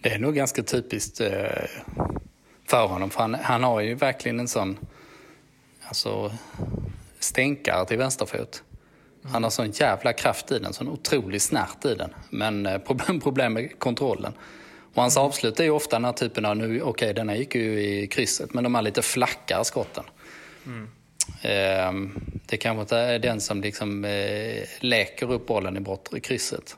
Det 0.00 0.12
är 0.12 0.18
nog 0.18 0.34
ganska 0.34 0.62
typiskt 0.62 1.20
eh, 1.20 1.68
för 2.68 2.86
honom, 2.86 3.10
för 3.10 3.20
han, 3.20 3.34
han 3.34 3.64
har 3.64 3.80
ju 3.80 3.94
verkligen 3.94 4.40
en 4.40 4.48
sån 4.48 4.78
alltså, 5.82 6.32
stänkare 7.18 7.86
till 7.86 7.98
vänsterfot. 7.98 8.62
Han 9.22 9.42
har 9.42 9.50
sån 9.50 9.70
jävla 9.70 10.12
kraft 10.12 10.52
i 10.52 10.58
den, 10.58 10.72
sån 10.72 10.88
otrolig 10.88 11.42
snärt 11.42 11.84
i 11.84 11.94
den. 11.94 12.14
Men 12.30 12.66
eh, 12.66 12.78
problem, 12.78 13.20
problem 13.20 13.52
med 13.52 13.78
kontrollen. 13.78 14.32
Och 14.94 15.02
hans 15.02 15.16
avslut 15.16 15.60
är 15.60 15.64
ju 15.64 15.70
ofta 15.70 15.96
den 15.96 16.04
här 16.04 16.12
typen 16.12 16.44
av, 16.44 16.56
nu, 16.56 16.64
okej 16.64 16.82
okay, 16.82 17.12
denna 17.12 17.36
gick 17.36 17.54
ju 17.54 17.80
i 17.80 18.06
krysset, 18.06 18.54
men 18.54 18.64
de 18.64 18.74
här 18.74 18.82
lite 18.82 19.02
flackare 19.02 19.64
skotten. 19.64 20.04
Mm. 20.66 20.88
Eh, 21.42 22.10
det 22.46 22.56
kanske 22.56 22.80
inte 22.80 22.96
är 22.96 23.18
den 23.18 23.40
som 23.40 23.60
liksom 23.60 24.04
eh, 24.04 24.62
läker 24.80 25.32
upp 25.32 25.46
bollen 25.46 25.76
i 25.76 25.80
bortre 25.80 26.20
krysset. 26.20 26.76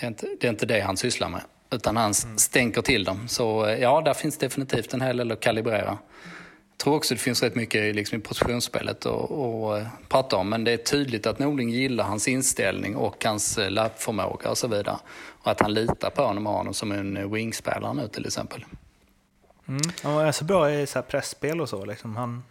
Det 0.00 0.06
är, 0.06 0.08
inte, 0.08 0.26
det 0.40 0.46
är 0.46 0.50
inte 0.50 0.66
det 0.66 0.80
han 0.80 0.96
sysslar 0.96 1.28
med, 1.28 1.40
utan 1.70 1.96
han 1.96 2.12
mm. 2.24 2.38
stänker 2.38 2.82
till 2.82 3.04
dem. 3.04 3.28
Så 3.28 3.66
eh, 3.66 3.78
ja, 3.78 4.00
där 4.00 4.14
finns 4.14 4.38
definitivt 4.38 4.94
en 4.94 5.00
hel 5.00 5.16
del 5.16 5.32
att 5.32 5.40
kalibrera 5.40 5.98
tror 6.82 6.96
också 6.96 7.14
det 7.14 7.20
finns 7.20 7.42
rätt 7.42 7.54
mycket 7.54 7.94
liksom, 7.94 8.18
i 8.18 8.22
positionsspelet 8.22 9.06
att 9.06 9.30
eh, 9.30 9.86
prata 10.08 10.36
om. 10.36 10.48
Men 10.48 10.64
det 10.64 10.72
är 10.72 10.76
tydligt 10.76 11.26
att 11.26 11.38
Norling 11.38 11.70
gillar 11.70 12.04
hans 12.04 12.28
inställning 12.28 12.96
och 12.96 13.24
hans 13.24 13.58
eh, 13.58 13.70
löpförmåga 13.70 14.50
och 14.50 14.58
så 14.58 14.68
vidare. 14.68 14.96
Och 15.42 15.50
att 15.50 15.60
han 15.60 15.74
litar 15.74 16.10
på 16.10 16.22
honom 16.22 16.46
och 16.46 16.52
har 16.52 16.58
honom 16.58 16.74
som 16.74 16.92
en 16.92 17.16
eh, 17.16 17.30
wingspelare 17.30 17.94
nu 17.94 18.08
till 18.08 18.26
exempel. 18.26 18.64
Mm. 19.68 19.80
Han 20.02 20.18
är 20.18 20.32
så 20.32 20.44
bra 20.44 20.72
i 20.72 20.86
så 20.86 20.98
här 20.98 21.02
pressspel 21.02 21.60
och 21.60 21.68
så. 21.68 21.84
Liksom. 21.84 22.16
Han 22.16 22.42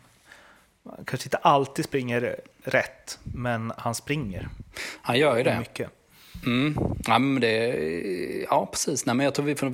kanske 1.06 1.28
inte 1.28 1.38
alltid 1.38 1.86
springer 1.86 2.36
rätt, 2.63 3.20
men 3.24 3.74
han 3.78 3.96
springer. 3.96 4.50
Han 5.02 5.20
gör 5.20 5.38
ju 5.38 5.44
det. 5.44 5.60
Mycket. 5.60 5.89
Mm. 6.46 6.78
Ja, 7.08 7.20
men 7.20 7.41
det, 7.41 7.67
ja, 8.50 8.65
precis. 8.72 9.06
Nej, 9.06 9.15
men 9.15 9.24
jag 9.24 9.34
tror 9.34 9.46
vi 9.46 9.56
får 9.56 9.70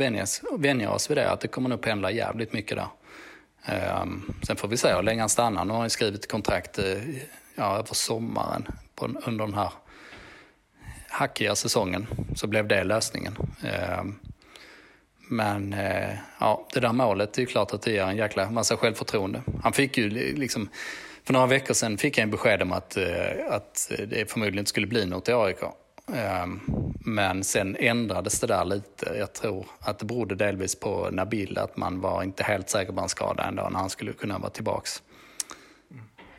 vänja 0.57 0.91
oss 0.91 1.09
vid 1.09 1.17
det, 1.17 1.31
att 1.31 1.41
det 1.41 1.47
kommer 1.47 1.69
nog 1.69 1.81
pendla 1.81 2.11
jävligt 2.11 2.53
mycket 2.53 2.77
där. 2.77 2.87
Ehm, 3.67 4.33
sen 4.43 4.55
får 4.55 4.67
vi 4.67 4.77
se 4.77 4.93
hur 4.93 5.01
länge 5.01 5.21
han 5.21 5.29
stannar. 5.29 5.65
Nu 5.65 5.73
har 5.73 5.79
han 5.79 5.89
skrivit 5.89 6.31
kontrakt 6.31 6.79
eh, 6.79 6.85
ja, 7.55 7.77
över 7.77 7.93
sommaren 7.93 8.67
på, 8.95 9.05
under 9.05 9.45
den 9.45 9.53
här 9.53 9.71
hackiga 11.09 11.55
säsongen. 11.55 12.07
Så 12.35 12.47
blev 12.47 12.67
det 12.67 12.83
lösningen. 12.83 13.35
Ehm, 13.63 14.15
men 15.29 15.73
eh, 15.73 16.17
ja, 16.39 16.67
det 16.73 16.79
där 16.79 16.93
målet, 16.93 17.33
det 17.33 17.41
är 17.41 17.45
klart 17.45 17.73
att 17.73 17.81
det 17.81 17.91
ger 17.91 18.03
en 18.03 18.17
jäkla 18.17 18.49
massa 18.51 18.77
självförtroende. 18.77 19.41
Han 19.63 19.73
fick 19.73 19.97
ju 19.97 20.09
liksom, 20.35 20.69
för 21.23 21.33
några 21.33 21.47
veckor 21.47 21.73
sedan 21.73 21.97
fick 21.97 22.17
jag 22.17 22.29
besked 22.29 22.61
om 22.61 22.71
att, 22.71 22.97
eh, 22.97 23.31
att 23.49 23.91
det 24.07 24.31
förmodligen 24.31 24.59
inte 24.59 24.69
skulle 24.69 24.87
bli 24.87 25.05
något 25.05 25.29
i 25.29 25.33
AIK. 25.33 25.59
Ehm, 26.13 26.59
men 26.99 27.43
sen 27.43 27.75
ändrades 27.75 28.39
det 28.39 28.47
där 28.47 28.65
lite. 28.65 29.15
Jag 29.17 29.33
tror 29.33 29.65
att 29.79 29.99
det 29.99 30.05
berodde 30.05 30.35
delvis 30.35 30.79
på 30.79 31.09
Nabil, 31.11 31.57
att 31.57 31.77
man 31.77 32.01
var 32.01 32.23
inte 32.23 32.43
helt 32.43 32.69
säker 32.69 32.93
på 32.93 32.99
hans 32.99 33.11
skada 33.11 33.43
en 33.43 33.55
dag 33.55 33.71
när 33.71 33.79
han 33.79 33.89
skulle 33.89 34.13
kunna 34.13 34.37
vara 34.37 34.49
tillbaks. 34.49 35.03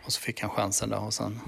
Och 0.04 0.12
så 0.12 0.20
fick 0.20 0.40
han 0.40 0.50
chansen 0.50 0.90
där 0.90 1.04
och 1.04 1.14
sen 1.14 1.40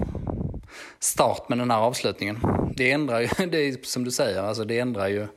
start 0.99 1.49
med 1.49 1.57
den 1.57 1.71
här 1.71 1.77
avslutningen. 1.77 2.39
Det 2.75 2.91
ändrar 2.91 3.19
ju, 3.19 3.27
det 3.47 3.57
är 3.57 3.85
som 3.85 4.03
du 4.03 4.11
säger, 4.11 4.43
alltså 4.43 4.65
det 4.65 4.79
ändrar 4.79 5.07
ju 5.07 5.27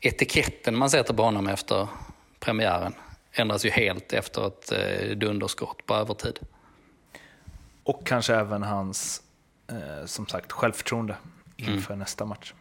etiketten 0.00 0.76
man 0.76 0.90
sätter 0.90 1.14
på 1.14 1.22
honom 1.22 1.46
efter 1.46 1.88
premiären. 2.40 2.94
Ändras 3.32 3.64
ju 3.64 3.70
helt 3.70 4.12
efter 4.12 4.46
ett 4.46 4.72
eh, 4.72 5.16
dunderskott 5.16 5.86
på 5.86 5.94
övertid. 5.94 6.38
Och 7.84 8.06
kanske 8.06 8.34
även 8.34 8.62
hans, 8.62 9.22
eh, 9.70 10.06
som 10.06 10.26
sagt, 10.26 10.52
självförtroende 10.52 11.16
inför 11.62 11.92
mm. 11.92 11.98
nästa 11.98 12.24
match. 12.24 12.52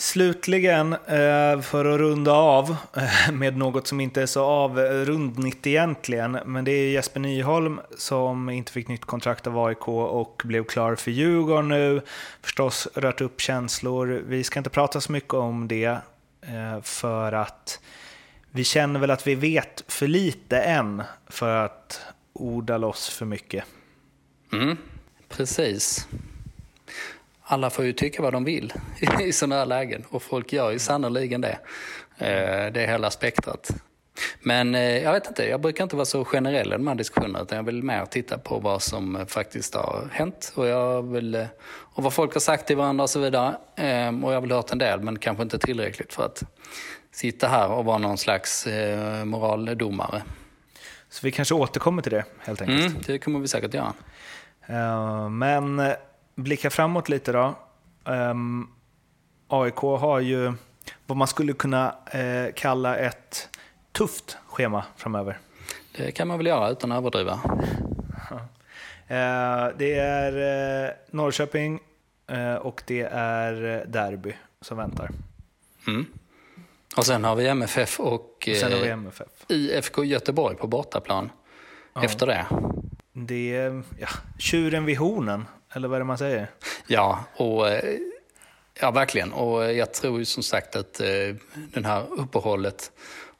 Slutligen, 0.00 0.92
eh, 0.92 1.60
för 1.60 1.84
att 1.84 2.00
runda 2.00 2.32
av 2.32 2.76
eh, 2.96 3.32
med 3.32 3.56
något 3.56 3.86
som 3.86 4.00
inte 4.00 4.22
är 4.22 4.26
så 4.26 4.44
avrundligt 4.44 5.66
egentligen, 5.66 6.38
men 6.46 6.64
det 6.64 6.70
är 6.70 6.90
Jesper 6.90 7.20
Nyholm 7.20 7.80
som 7.96 8.50
inte 8.50 8.72
fick 8.72 8.88
nytt 8.88 9.04
kontrakt 9.04 9.46
av 9.46 9.58
AIK 9.58 9.88
och 9.88 10.42
blev 10.44 10.64
klar 10.64 10.94
för 10.94 11.10
Djurgården 11.10 11.68
nu. 11.68 12.02
Förstås 12.42 12.88
rört 12.94 13.20
upp 13.20 13.40
känslor. 13.40 14.22
Vi 14.26 14.44
ska 14.44 14.60
inte 14.60 14.70
prata 14.70 15.00
så 15.00 15.12
mycket 15.12 15.34
om 15.34 15.68
det 15.68 15.98
eh, 16.40 16.80
för 16.82 17.32
att 17.32 17.80
vi 18.50 18.64
känner 18.64 19.00
väl 19.00 19.10
att 19.10 19.26
vi 19.26 19.34
vet 19.34 19.84
för 19.88 20.06
lite 20.06 20.58
än 20.58 21.02
för 21.26 21.64
att 21.64 22.00
orda 22.32 22.78
loss 22.78 23.08
för 23.08 23.26
mycket. 23.26 23.64
Mm, 24.52 24.76
precis 25.28 26.08
alla 27.50 27.70
får 27.70 27.84
ju 27.84 27.92
tycka 27.92 28.22
vad 28.22 28.32
de 28.32 28.44
vill 28.44 28.72
i 29.20 29.32
sådana 29.32 29.54
här 29.54 29.66
lägen 29.66 30.04
och 30.08 30.22
folk 30.22 30.52
gör 30.52 30.70
ju 30.70 30.78
sannoliken 30.78 31.40
det. 31.40 31.58
Eh, 32.18 32.72
det 32.72 32.82
är 32.82 32.86
hela 32.86 33.10
spektrat. 33.10 33.70
Men 34.40 34.74
eh, 34.74 35.02
jag 35.02 35.12
vet 35.12 35.26
inte, 35.26 35.48
jag 35.48 35.60
brukar 35.60 35.84
inte 35.84 35.96
vara 35.96 36.06
så 36.06 36.24
generell 36.24 36.68
i 36.68 36.70
de 36.70 36.86
här 36.86 36.94
diskussionerna 36.94 37.40
utan 37.40 37.56
jag 37.56 37.62
vill 37.62 37.82
mer 37.82 38.04
titta 38.04 38.38
på 38.38 38.58
vad 38.58 38.82
som 38.82 39.24
faktiskt 39.28 39.74
har 39.74 40.08
hänt 40.12 40.52
och, 40.54 40.66
jag 40.66 41.02
vill, 41.02 41.34
eh, 41.34 41.46
och 41.68 42.02
vad 42.02 42.12
folk 42.12 42.32
har 42.32 42.40
sagt 42.40 42.66
till 42.66 42.76
varandra 42.76 43.02
och 43.02 43.10
så 43.10 43.20
vidare. 43.20 43.56
Och 44.22 44.32
jag 44.32 44.40
väl 44.40 44.52
hört 44.52 44.72
en 44.72 44.78
del 44.78 45.00
men 45.00 45.18
kanske 45.18 45.42
inte 45.42 45.58
tillräckligt 45.58 46.12
för 46.12 46.24
att 46.24 46.42
sitta 47.12 47.48
här 47.48 47.68
och 47.70 47.84
vara 47.84 47.98
någon 47.98 48.18
slags 48.18 48.66
moraldomare. 49.24 50.22
Så 51.10 51.26
vi 51.26 51.32
kanske 51.32 51.54
återkommer 51.54 52.02
till 52.02 52.12
det 52.12 52.24
helt 52.38 52.60
enkelt? 52.60 52.86
Mm, 52.86 53.02
det 53.06 53.18
kommer 53.18 53.40
vi 53.40 53.48
säkert 53.48 53.74
göra. 53.74 53.92
Men 55.28 55.82
blicka 56.42 56.70
framåt 56.70 57.08
lite 57.08 57.32
då. 57.32 57.54
Um, 58.04 58.14
ehm, 58.14 58.68
AIK 59.48 59.76
har 59.76 60.20
ju 60.20 60.52
vad 61.06 61.16
man 61.16 61.28
skulle 61.28 61.52
kunna 61.52 61.94
eh, 62.12 62.52
kalla 62.54 62.96
ett 62.96 63.48
tufft 63.92 64.36
schema 64.46 64.84
framöver. 64.96 65.38
Det 65.96 66.12
kan 66.12 66.28
man 66.28 66.38
väl 66.38 66.46
göra 66.46 66.70
utan 66.70 66.92
att 66.92 66.98
överdriva. 66.98 67.32
eh, 69.06 69.76
det 69.78 69.94
är 69.98 70.32
eh, 70.86 70.90
Norrköping 71.10 71.80
eh, 72.26 72.54
och 72.54 72.82
det 72.86 73.02
är 73.12 73.84
Derby 73.86 74.32
som 74.60 74.76
väntar. 74.76 75.10
Mm. 75.86 76.06
Och 76.96 77.06
sen 77.06 77.24
har 77.24 77.36
vi 77.36 77.48
MFF 77.48 78.00
och, 78.00 78.14
och 78.14 78.48
sen 78.60 78.72
har 78.72 78.80
vi 78.80 78.88
MFF. 78.88 79.28
Eh, 79.48 79.56
IFK 79.56 80.04
Göteborg 80.04 80.56
på 80.56 80.66
bortaplan 80.66 81.30
ja. 81.94 82.04
efter 82.04 82.26
det. 82.26 82.46
Det 83.12 83.56
är 83.56 83.82
ja, 83.98 84.08
tjuren 84.38 84.84
vid 84.84 84.98
hornen 84.98 85.44
eller 85.72 85.88
vad 85.88 85.96
är 85.96 86.00
det 86.00 86.04
man 86.04 86.18
säger? 86.18 86.50
Ja, 86.86 87.24
och, 87.36 87.68
eh, 87.68 87.98
ja 88.80 88.90
verkligen. 88.90 89.32
Och 89.32 89.64
eh, 89.64 89.70
jag 89.70 89.94
tror 89.94 90.18
ju 90.18 90.24
som 90.24 90.42
sagt 90.42 90.76
att 90.76 91.00
eh, 91.00 91.34
den 91.72 91.84
här 91.84 92.06
uppehållet, 92.10 92.92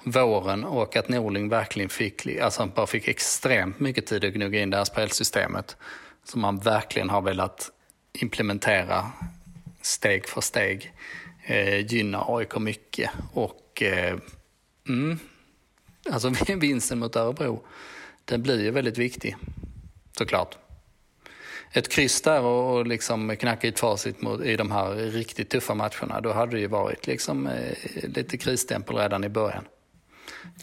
våren 0.05 0.64
och 0.64 0.97
att 0.97 1.09
Norling 1.09 1.49
verkligen 1.49 1.88
fick, 1.88 2.27
alltså 2.41 2.67
bara 2.67 2.87
fick 2.87 3.09
extremt 3.09 3.81
mycket 3.81 4.07
tid 4.07 4.25
att 4.25 4.33
gnugga 4.33 4.61
in 4.61 4.71
det 4.71 4.77
här 4.77 4.85
spelsystemet 4.85 5.77
som 6.25 6.41
man 6.41 6.59
verkligen 6.59 7.11
har 7.11 7.21
velat 7.21 7.71
implementera 8.12 9.12
steg 9.83 10.29
för 10.29 10.41
steg 10.41 10.93
eh, 11.45 11.93
gynnar 11.93 12.37
AIK 12.38 12.59
mycket. 12.59 13.11
Och 13.33 13.83
eh, 13.83 14.19
mm, 14.88 15.19
alltså 16.11 16.33
vinsten 16.57 16.99
mot 16.99 17.17
Örebro, 17.17 17.64
den 18.25 18.43
blir 18.43 18.62
ju 18.62 18.71
väldigt 18.71 18.99
viktig 18.99 19.37
såklart 20.19 20.59
ett 21.73 21.89
kryss 21.89 22.23
där 22.23 22.41
och 22.41 22.87
liksom 22.87 23.37
knacka 23.37 23.69
ett 23.69 23.79
facit 23.79 24.23
mot, 24.23 24.41
i 24.41 24.57
de 24.57 24.71
här 24.71 24.95
riktigt 24.95 25.51
tuffa 25.51 25.75
matcherna, 25.75 26.21
då 26.21 26.33
hade 26.33 26.53
det 26.53 26.61
ju 26.61 26.67
varit 26.67 27.07
liksom, 27.07 27.47
eh, 27.47 27.77
lite 28.03 28.37
krisstämpel 28.37 28.97
redan 28.97 29.25
i 29.25 29.29
början. 29.29 29.65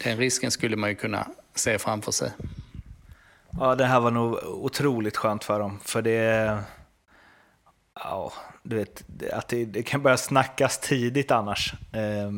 Den 0.04 0.16
risken 0.16 0.50
skulle 0.50 0.76
man 0.76 0.90
ju 0.90 0.96
kunna 0.96 1.28
se 1.54 1.78
framför 1.78 2.12
sig. 2.12 2.30
Ja, 3.60 3.74
det 3.74 3.84
här 3.84 4.00
var 4.00 4.10
nog 4.10 4.34
otroligt 4.44 5.16
skönt 5.16 5.44
för 5.44 5.60
dem, 5.60 5.80
för 5.84 6.02
det... 6.02 6.58
Ja, 7.94 8.32
du 8.68 8.76
vet, 8.76 9.04
att 9.32 9.48
det, 9.48 9.64
det 9.64 9.82
kan 9.82 10.02
börja 10.02 10.16
snackas 10.16 10.78
tidigt 10.78 11.30
annars. 11.30 11.72
Eh, 11.92 12.30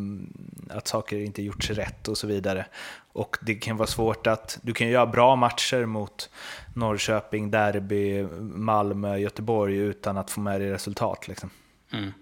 att 0.76 0.88
saker 0.88 1.16
inte 1.16 1.42
gjorts 1.42 1.70
rätt 1.70 2.08
och 2.08 2.18
så 2.18 2.26
vidare. 2.26 2.66
Och 3.12 3.36
det 3.40 3.54
kan 3.54 3.76
vara 3.76 3.86
svårt 3.86 4.26
att... 4.26 4.58
Du 4.62 4.74
kan 4.74 4.88
göra 4.88 5.06
bra 5.06 5.36
matcher 5.36 5.86
mot 5.86 6.30
Norrköping, 6.74 7.50
Derby, 7.50 8.22
Malmö, 8.40 9.16
Göteborg 9.16 9.76
utan 9.76 10.16
att 10.16 10.30
få 10.30 10.40
med 10.40 10.60
dig 10.60 10.70
resultat. 10.70 11.28
Liksom. 11.28 11.50
Mm. 11.92 12.12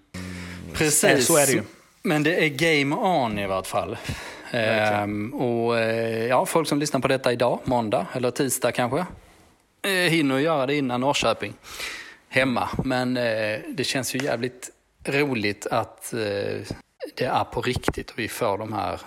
Precis. 0.72 1.26
Så 1.26 1.36
är 1.36 1.46
det 1.46 1.52
ju. 1.52 1.62
Men 2.02 2.22
det 2.22 2.44
är 2.44 2.48
game 2.48 2.96
on 2.96 3.38
i 3.38 3.46
vart 3.46 3.66
fall. 3.66 3.96
Ehm, 4.50 5.34
och 5.34 5.78
eh, 5.78 6.26
ja, 6.26 6.46
folk 6.46 6.68
som 6.68 6.78
lyssnar 6.78 7.00
på 7.00 7.08
detta 7.08 7.32
idag, 7.32 7.58
måndag 7.64 8.06
eller 8.12 8.30
tisdag 8.30 8.72
kanske, 8.72 9.06
eh, 9.82 9.90
hinner 9.90 10.38
göra 10.38 10.66
det 10.66 10.74
innan 10.74 11.00
Norrköping 11.00 11.54
hemma. 12.28 12.68
Men 12.84 13.16
eh, 13.16 13.60
det 13.68 13.84
känns 13.84 14.14
ju 14.14 14.18
jävligt 14.18 14.70
roligt 15.04 15.66
att 15.66 16.12
eh, 16.12 16.60
det 17.14 17.24
är 17.24 17.44
på 17.44 17.62
riktigt 17.62 18.10
och 18.10 18.18
vi 18.18 18.28
får 18.28 18.58
de 18.58 18.72
här 18.72 19.00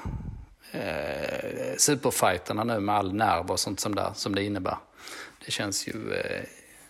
eh, 0.72 1.78
superfighterna 1.78 2.64
nu 2.64 2.80
med 2.80 2.96
all 2.96 3.14
nerv 3.14 3.52
och 3.52 3.60
sånt 3.60 3.80
som, 3.80 3.96
där, 3.96 4.12
som 4.14 4.36
det 4.36 4.44
innebär. 4.44 4.78
Det 5.46 5.52
känns 5.52 5.88
ju, 5.88 6.14
eh, 6.14 6.44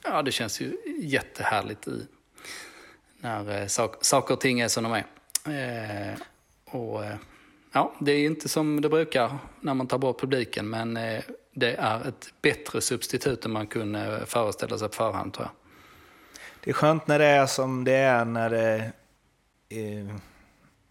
ja, 0.03 0.21
det 0.21 0.31
känns 0.31 0.61
ju 0.61 0.77
jättehärligt 0.99 1.87
i, 1.87 2.07
när 3.19 3.61
eh, 3.61 3.67
sak, 3.67 3.95
saker 4.01 4.33
och 4.33 4.41
ting 4.41 4.59
är 4.59 4.67
som 4.67 4.83
de 4.83 4.93
är. 4.93 5.05
Eh, 5.45 6.17
och, 6.65 7.05
eh, 7.05 7.15
ja, 7.71 7.95
det 7.99 8.11
är 8.11 8.25
inte 8.25 8.49
som 8.49 8.81
det 8.81 8.89
brukar 8.89 9.37
när 9.59 9.73
man 9.73 9.87
tar 9.87 9.97
bort 9.97 10.19
publiken, 10.19 10.69
men 10.69 10.97
eh, 10.97 11.23
det 11.53 11.75
är 11.75 12.07
ett 12.07 12.33
bättre 12.41 12.81
substitut 12.81 13.45
än 13.45 13.51
man 13.51 13.67
kunde 13.67 14.25
föreställa 14.25 14.77
sig 14.77 14.87
på 14.87 14.93
förhand 14.93 15.33
tror 15.33 15.45
jag. 15.47 15.68
Det 16.63 16.69
är 16.69 16.73
skönt 16.73 17.07
när 17.07 17.19
det 17.19 17.25
är 17.25 17.45
som 17.45 17.83
det 17.83 17.93
är 17.95 18.25
när 18.25 18.49
det 18.49 18.91
eh, 19.69 20.15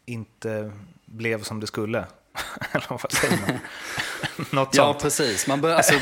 inte 0.07 0.73
blev 1.07 1.43
som 1.43 1.61
det 1.61 1.67
skulle. 1.67 1.99
Eller 2.73 2.87
vad 2.89 3.13
säger 3.13 3.39
man? 3.41 3.59
Något 4.51 4.75
Ja, 4.77 4.85
sånt. 4.93 5.03
precis. 5.03 5.47
Man 5.47 5.61
bör, 5.61 5.75
alltså, 5.75 5.95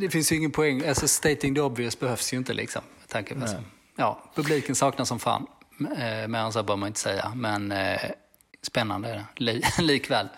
det 0.00 0.10
finns 0.10 0.32
ju 0.32 0.36
ingen 0.36 0.50
poäng. 0.50 0.86
Alltså, 0.88 1.08
stating 1.08 1.54
the 1.54 1.60
obvious 1.60 1.98
behövs 1.98 2.32
ju 2.32 2.36
inte. 2.36 2.52
Liksom, 2.54 2.82
med 3.00 3.08
tanke 3.08 3.34
på, 3.34 3.40
alltså. 3.40 3.62
ja, 3.96 4.30
publiken 4.34 4.74
saknas 4.74 5.08
som 5.08 5.18
fan. 5.18 5.46
Eh, 5.98 6.28
Mer 6.28 6.38
än 6.38 6.52
så 6.52 6.62
bör 6.62 6.76
man 6.76 6.86
inte 6.86 7.00
säga. 7.00 7.32
Men 7.34 7.72
eh, 7.72 8.00
spännande 8.62 9.08
är 9.08 9.14
det 9.14 9.24
Li, 9.36 9.62
likväl. 9.78 10.28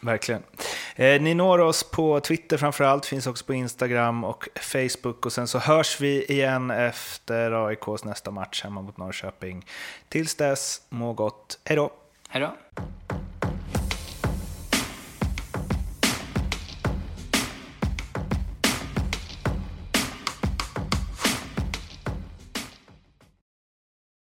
Verkligen. 0.00 0.42
Eh, 0.96 1.20
ni 1.22 1.34
når 1.34 1.58
oss 1.58 1.90
på 1.90 2.20
Twitter 2.20 2.56
framförallt, 2.56 3.06
finns 3.06 3.26
också 3.26 3.44
på 3.44 3.54
Instagram 3.54 4.24
och 4.24 4.48
Facebook. 4.60 5.26
Och 5.26 5.32
sen 5.32 5.48
så 5.48 5.58
hörs 5.58 6.00
vi 6.00 6.24
igen 6.24 6.70
efter 6.70 7.66
AIKs 7.66 8.04
nästa 8.04 8.30
match 8.30 8.64
hemma 8.64 8.82
mot 8.82 8.96
Norrköping. 8.96 9.66
Tills 10.08 10.34
dess, 10.34 10.82
må 10.88 11.12
gott. 11.12 11.58
Hej 11.64 11.76
då! 11.76 11.90
Hej 12.28 12.40
då. 12.40 12.80